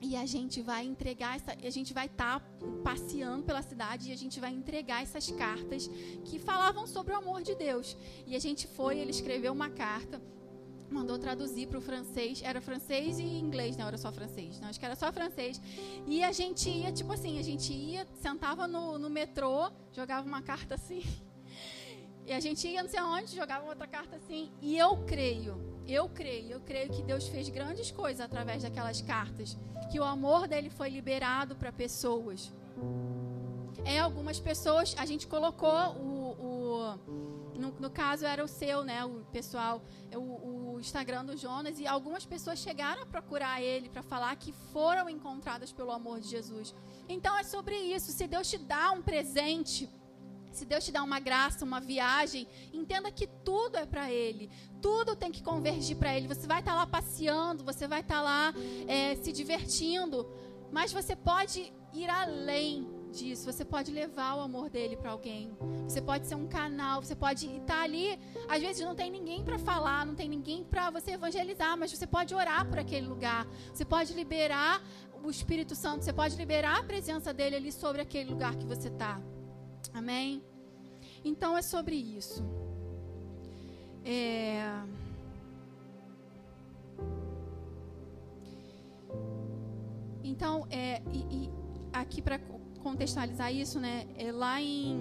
[0.00, 2.46] e a gente vai entregar essa, a gente vai estar tá
[2.82, 5.88] passeando pela cidade e a gente vai entregar essas cartas
[6.24, 7.96] que falavam sobre o amor de Deus.
[8.26, 10.20] E a gente foi, ele escreveu uma carta
[10.90, 12.42] mandou traduzir para o francês.
[12.42, 14.58] Era francês e inglês, não era só francês.
[14.60, 15.60] Não, acho que era só francês.
[16.06, 20.42] E a gente ia, tipo assim, a gente ia, sentava no, no metrô, jogava uma
[20.42, 21.02] carta assim.
[22.30, 24.52] E a gente ia não sei aonde, jogava outra carta assim.
[24.62, 29.58] E eu creio, eu creio, eu creio que Deus fez grandes coisas através daquelas cartas.
[29.90, 32.52] Que o amor dele foi liberado para pessoas.
[33.84, 36.36] É, algumas pessoas, a gente colocou o.
[36.48, 36.98] o
[37.58, 39.04] no, no, caso era o seu, né?
[39.04, 39.82] O pessoal,
[40.14, 44.52] o, o Instagram do Jonas e algumas pessoas chegaram a procurar ele para falar que
[44.72, 46.76] foram encontradas pelo amor de Jesus.
[47.08, 48.12] Então é sobre isso.
[48.12, 49.90] Se Deus te dá um presente,
[50.52, 54.50] se Deus te dá uma graça, uma viagem, entenda que tudo é para Ele.
[54.80, 56.28] Tudo tem que convergir para Ele.
[56.28, 58.54] Você vai estar tá lá passeando, você vai estar tá lá
[58.86, 60.26] é, se divertindo,
[60.70, 63.44] mas você pode ir além disso.
[63.44, 65.52] Você pode levar o amor dele para alguém.
[65.84, 67.02] Você pode ser um canal.
[67.02, 68.18] Você pode estar ali.
[68.48, 72.06] Às vezes não tem ninguém para falar, não tem ninguém para você evangelizar, mas você
[72.06, 73.46] pode orar por aquele lugar.
[73.72, 74.80] Você pode liberar
[75.22, 76.04] o Espírito Santo.
[76.04, 79.20] Você pode liberar a presença dele ali sobre aquele lugar que você está.
[79.92, 80.42] Amém?
[81.24, 82.42] Então é sobre isso.
[84.04, 84.62] É...
[90.22, 91.50] Então, é, e, e
[91.92, 92.38] aqui para
[92.82, 94.06] contextualizar isso, né?
[94.16, 94.98] É lá em.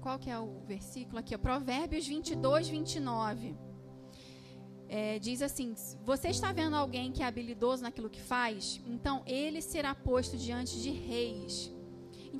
[0.00, 1.36] Qual que é o versículo aqui?
[1.38, 3.56] Provérbios 22, 29.
[4.88, 8.80] É, diz assim: Você está vendo alguém que é habilidoso naquilo que faz?
[8.86, 11.72] Então ele será posto diante de reis.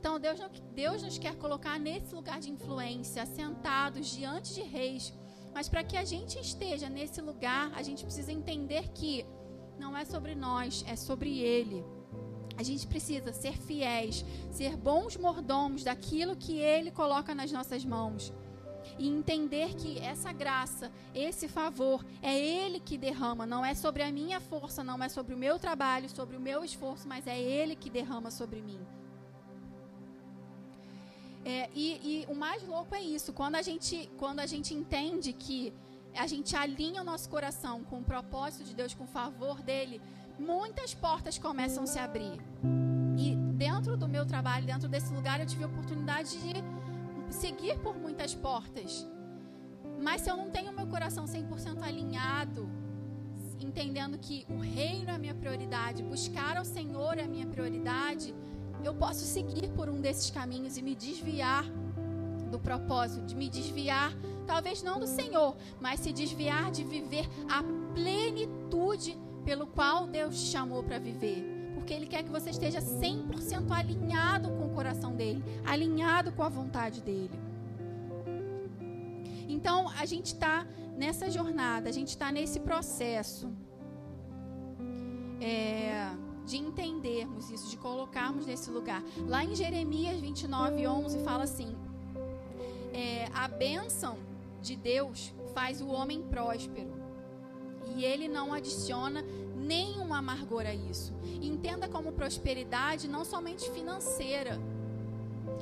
[0.02, 0.40] Então Deus,
[0.74, 5.14] Deus nos quer colocar nesse lugar de influência, sentados diante de reis.
[5.54, 9.24] Mas para que a gente esteja nesse lugar, a gente precisa entender que
[9.78, 11.84] não é sobre nós, é sobre Ele.
[12.56, 18.32] A gente precisa ser fiéis, ser bons mordomos daquilo que Ele coloca nas nossas mãos.
[18.98, 23.46] E entender que essa graça, esse favor, é Ele que derrama.
[23.46, 26.64] Não é sobre a minha força, não é sobre o meu trabalho, sobre o meu
[26.64, 28.80] esforço, mas é Ele que derrama sobre mim.
[31.44, 35.32] É, e, e o mais louco é isso, quando a gente, quando a gente entende
[35.32, 35.72] que
[36.16, 40.00] a gente alinha o nosso coração com o propósito de Deus, com o favor dele,
[40.38, 42.38] muitas portas começam a se abrir.
[43.18, 47.96] E dentro do meu trabalho, dentro desse lugar, eu tive a oportunidade de seguir por
[47.96, 49.06] muitas portas.
[50.00, 52.68] Mas se eu não tenho meu coração 100% alinhado,
[53.60, 58.34] entendendo que o reino é a minha prioridade, buscar ao Senhor é a minha prioridade,
[58.84, 61.64] eu posso seguir por um desses caminhos e me desviar
[62.50, 64.12] do propósito, de me desviar,
[64.46, 67.62] talvez não do Senhor, mas se desviar de viver a
[67.94, 71.72] plenitude pelo qual Deus te chamou para viver.
[71.74, 76.48] Porque Ele quer que você esteja 100% alinhado com o coração dEle, alinhado com a
[76.48, 77.40] vontade dEle.
[79.48, 80.66] Então, a gente está
[80.96, 83.50] nessa jornada, a gente está nesse processo
[85.40, 86.08] é,
[86.44, 89.02] de entendermos isso, de colocarmos nesse lugar.
[89.28, 91.74] Lá em Jeremias 29, 11, fala assim:
[92.92, 94.18] é, A bênção
[94.60, 97.02] de Deus faz o homem próspero
[97.94, 99.24] e ele não adiciona
[99.56, 101.12] nenhum amargor a isso.
[101.40, 104.60] Entenda como prosperidade não somente financeira.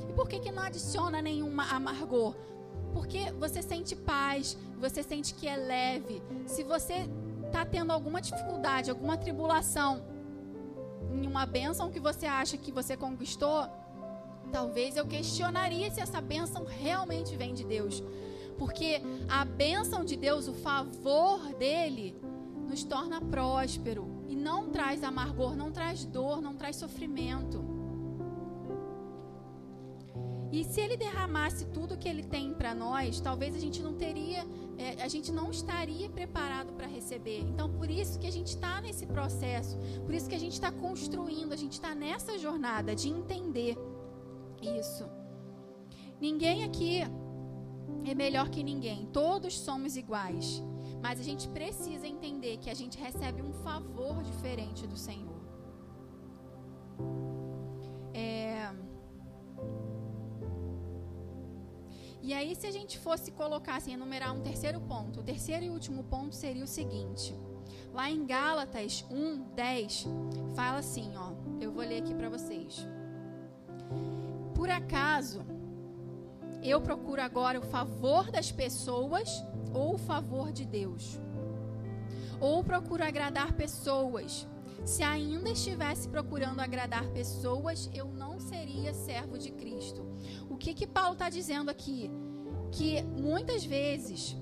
[0.09, 2.35] E por que, que não adiciona nenhum amargor?
[2.93, 6.21] Porque você sente paz, você sente que é leve.
[6.45, 7.09] Se você
[7.45, 10.03] está tendo alguma dificuldade, alguma tribulação
[11.13, 13.67] em uma bênção que você acha que você conquistou,
[14.51, 18.03] talvez eu questionaria se essa bênção realmente vem de Deus.
[18.57, 22.15] Porque a bênção de Deus, o favor dele,
[22.69, 27.63] nos torna próspero e não traz amargor, não traz dor, não traz sofrimento.
[30.51, 34.45] E se ele derramasse tudo que ele tem para nós, talvez a gente não teria,
[34.77, 37.39] é, a gente não estaria preparado para receber.
[37.39, 40.71] Então, por isso que a gente está nesse processo, por isso que a gente está
[40.71, 43.77] construindo, a gente está nessa jornada de entender
[44.61, 45.05] isso.
[46.19, 47.01] Ninguém aqui
[48.05, 49.07] é melhor que ninguém.
[49.07, 50.63] Todos somos iguais.
[51.01, 55.30] Mas a gente precisa entender que a gente recebe um favor diferente do Senhor.
[62.31, 65.69] E aí, se a gente fosse colocar assim, enumerar um terceiro ponto, o terceiro e
[65.69, 67.37] último ponto seria o seguinte.
[67.93, 70.05] Lá em Gálatas 1, 10,
[70.55, 71.33] fala assim, ó.
[71.59, 72.87] Eu vou ler aqui para vocês.
[74.55, 75.45] Por acaso
[76.63, 79.29] eu procuro agora o favor das pessoas
[79.73, 81.19] ou o favor de Deus?
[82.39, 84.47] Ou procuro agradar pessoas?
[84.85, 90.07] Se ainda estivesse procurando agradar pessoas, eu não seria servo de Cristo.
[90.49, 92.09] O que que Paulo está dizendo aqui?
[92.71, 94.35] Que muitas vezes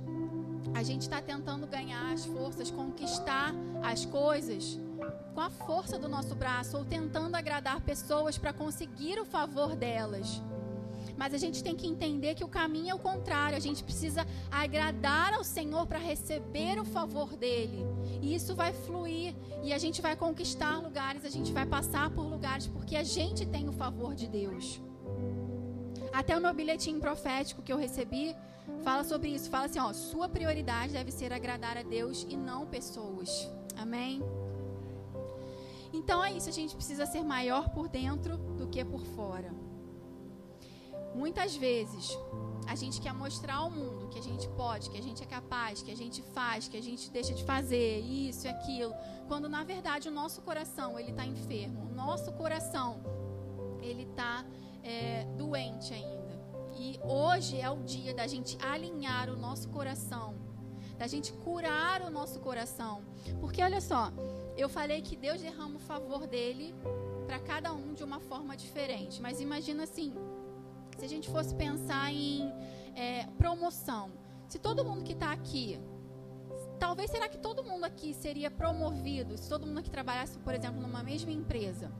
[0.73, 3.53] a gente está tentando ganhar as forças, conquistar
[3.83, 4.79] as coisas
[5.33, 10.41] com a força do nosso braço ou tentando agradar pessoas para conseguir o favor delas.
[11.17, 13.57] Mas a gente tem que entender que o caminho é o contrário.
[13.57, 17.85] A gente precisa agradar ao Senhor para receber o favor dele.
[18.21, 22.23] E isso vai fluir e a gente vai conquistar lugares, a gente vai passar por
[22.23, 24.81] lugares porque a gente tem o favor de Deus.
[26.13, 28.35] Até o meu bilhetinho profético que eu recebi
[28.83, 29.49] fala sobre isso.
[29.49, 33.49] Fala assim, ó, sua prioridade deve ser agradar a Deus e não pessoas.
[33.77, 34.21] Amém.
[35.91, 39.51] Então é isso, a gente precisa ser maior por dentro do que por fora.
[41.15, 42.15] Muitas vezes
[42.67, 45.81] a gente quer mostrar ao mundo que a gente pode, que a gente é capaz,
[45.81, 48.93] que a gente faz, que a gente deixa de fazer isso e aquilo,
[49.27, 53.01] quando na verdade o nosso coração ele está enfermo, o nosso coração
[53.81, 54.45] ele está
[54.83, 56.39] é, doente ainda.
[56.77, 60.35] E hoje é o dia da gente alinhar o nosso coração,
[60.97, 63.03] da gente curar o nosso coração,
[63.39, 64.11] porque olha só,
[64.55, 66.73] eu falei que Deus derrama o favor dele
[67.25, 70.13] para cada um de uma forma diferente, mas imagina assim
[70.97, 72.51] se a gente fosse pensar em
[72.95, 74.11] é, promoção,
[74.47, 75.79] se todo mundo que está aqui,
[76.77, 80.81] talvez será que todo mundo aqui seria promovido, se todo mundo aqui trabalhasse, por exemplo,
[80.81, 81.91] numa mesma empresa,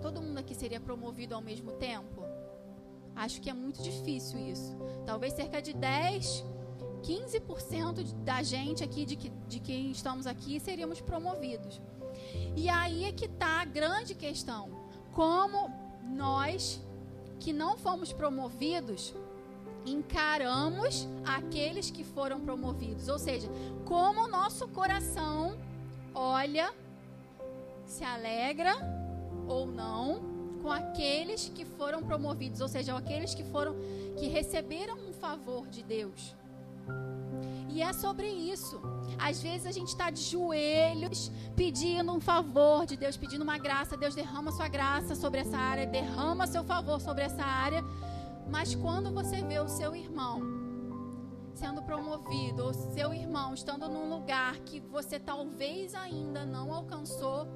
[0.00, 2.24] todo mundo aqui seria promovido ao mesmo tempo?
[3.14, 4.76] Acho que é muito difícil isso.
[5.06, 6.44] Talvez cerca de 10,
[7.02, 11.80] 15% da gente aqui, de, que, de quem estamos aqui, seríamos promovidos.
[12.54, 14.70] E aí é que está a grande questão.
[15.12, 15.70] Como
[16.04, 16.80] nós
[17.40, 19.14] que não fomos promovidos,
[19.84, 23.08] encaramos aqueles que foram promovidos.
[23.08, 23.48] Ou seja,
[23.84, 25.56] como o nosso coração
[26.14, 26.72] olha,
[27.84, 28.74] se alegra
[29.48, 33.76] ou não com aqueles que foram promovidos, ou seja, aqueles que foram
[34.16, 36.34] que receberam um favor de Deus.
[37.68, 38.80] E é sobre isso.
[39.18, 43.96] Às vezes a gente está de joelhos pedindo um favor de Deus, pedindo uma graça.
[43.96, 47.84] Deus derrama sua graça sobre essa área, derrama seu favor sobre essa área.
[48.48, 50.40] Mas quando você vê o seu irmão
[51.54, 57.46] sendo promovido, ou seu irmão estando num lugar que você talvez ainda não alcançou,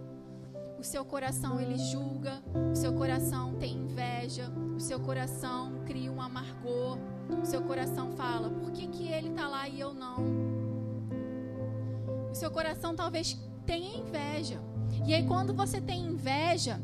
[0.80, 6.20] o seu coração ele julga, o seu coração tem inveja, o seu coração cria um
[6.20, 6.98] amargor
[7.38, 10.16] o seu coração fala: por que, que ele está lá e eu não?
[12.30, 14.60] O seu coração talvez tenha inveja.
[15.06, 16.80] E aí, quando você tem inveja,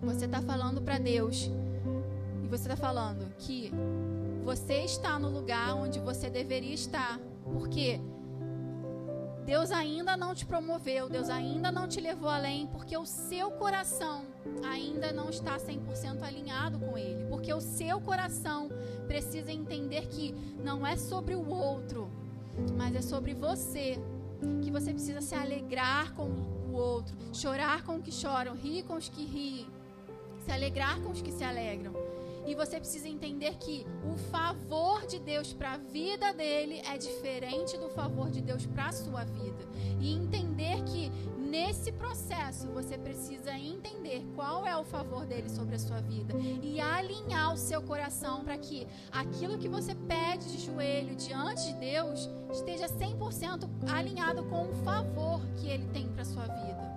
[0.00, 1.50] você está falando para Deus.
[2.42, 3.70] E você está falando que
[4.44, 7.18] você está no lugar onde você deveria estar.
[7.52, 8.00] Porque
[9.44, 14.24] Deus ainda não te promoveu, Deus ainda não te levou além, porque o seu coração
[14.62, 17.26] ainda não está 100% alinhado com Ele.
[17.28, 18.70] Porque o seu coração
[19.06, 22.10] precisa entender que não é sobre o outro,
[22.76, 23.98] mas é sobre você.
[24.62, 28.94] Que você precisa se alegrar com o outro, chorar com os que choram, rir com
[28.94, 29.66] os que riem,
[30.44, 31.92] se alegrar com os que se alegram.
[32.46, 37.76] E você precisa entender que o favor de Deus para a vida dele é diferente
[37.78, 39.64] do favor de Deus para a sua vida.
[40.00, 45.78] E entender que nesse processo você precisa entender qual é o favor dele sobre a
[45.78, 51.14] sua vida e alinhar o seu coração para que aquilo que você pede de joelho
[51.14, 56.94] diante de Deus esteja 100% alinhado com o favor que ele tem para sua vida.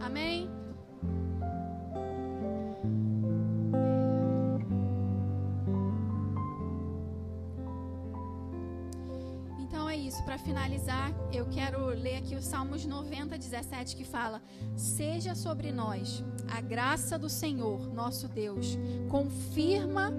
[0.00, 0.50] Amém?
[10.24, 14.42] Para finalizar, eu quero ler aqui o Salmos 90, 17, que fala:
[14.74, 18.78] Seja sobre nós a graça do Senhor, nosso Deus,
[19.10, 20.12] confirma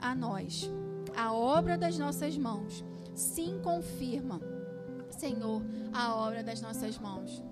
[0.00, 0.70] a nós
[1.16, 2.84] a obra das nossas mãos.
[3.14, 4.40] Sim, confirma,
[5.10, 5.62] Senhor,
[5.92, 7.42] a obra das nossas mãos.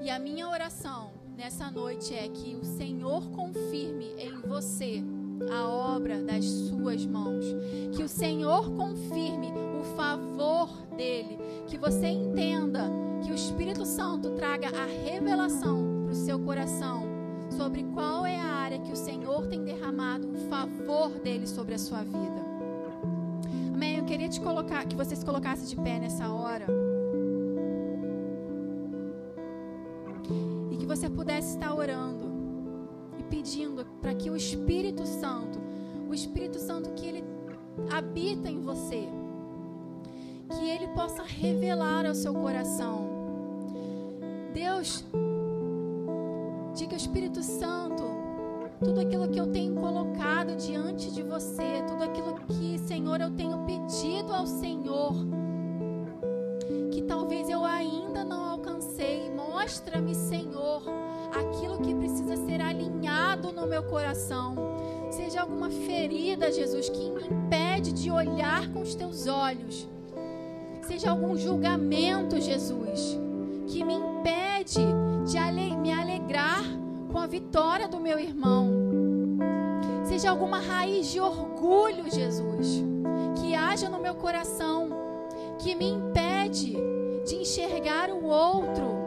[0.00, 5.02] E a minha oração nessa noite é que o Senhor confirme em você
[5.50, 7.44] a obra das suas mãos.
[7.92, 11.38] Que o Senhor confirme o favor dele.
[11.66, 12.90] Que você entenda
[13.22, 17.04] que o Espírito Santo traga a revelação para o seu coração
[17.50, 21.78] sobre qual é a área que o Senhor tem derramado o favor dele sobre a
[21.78, 22.40] sua vida.
[23.74, 23.96] Amém.
[23.96, 26.66] Eu queria te colocar, que você se colocasse de pé nessa hora.
[30.70, 32.29] E que você pudesse estar orando
[33.30, 35.60] pedindo para que o Espírito Santo,
[36.08, 37.24] o Espírito Santo que ele
[37.90, 39.08] habita em você,
[40.48, 43.08] que ele possa revelar ao seu coração.
[44.52, 45.04] Deus,
[46.74, 48.02] diga Espírito Santo,
[48.82, 53.64] tudo aquilo que eu tenho colocado diante de você, tudo aquilo que, Senhor, eu tenho
[53.64, 55.14] pedido ao Senhor,
[56.90, 60.82] que talvez eu ainda não alcancei, mostra-me, Senhor
[61.32, 64.54] aquilo que precisa ser alinhado no meu coração.
[65.10, 69.88] Seja alguma ferida, Jesus, que me impede de olhar com os teus olhos.
[70.82, 73.18] Seja algum julgamento, Jesus,
[73.66, 74.80] que me impede
[75.26, 76.62] de ale me alegrar
[77.10, 78.68] com a vitória do meu irmão.
[80.04, 82.82] Seja alguma raiz de orgulho, Jesus,
[83.40, 84.90] que haja no meu coração,
[85.58, 86.76] que me impede
[87.24, 88.99] de enxergar o outro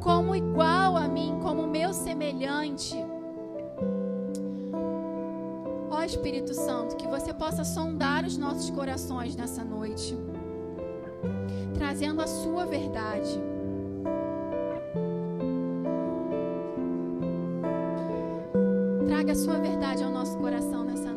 [0.00, 2.96] como igual a mim, como meu semelhante.
[5.90, 10.16] Ó Espírito Santo, que você possa sondar os nossos corações nessa noite,
[11.74, 13.38] trazendo a sua verdade.
[19.06, 21.09] Traga a sua verdade ao nosso coração nessa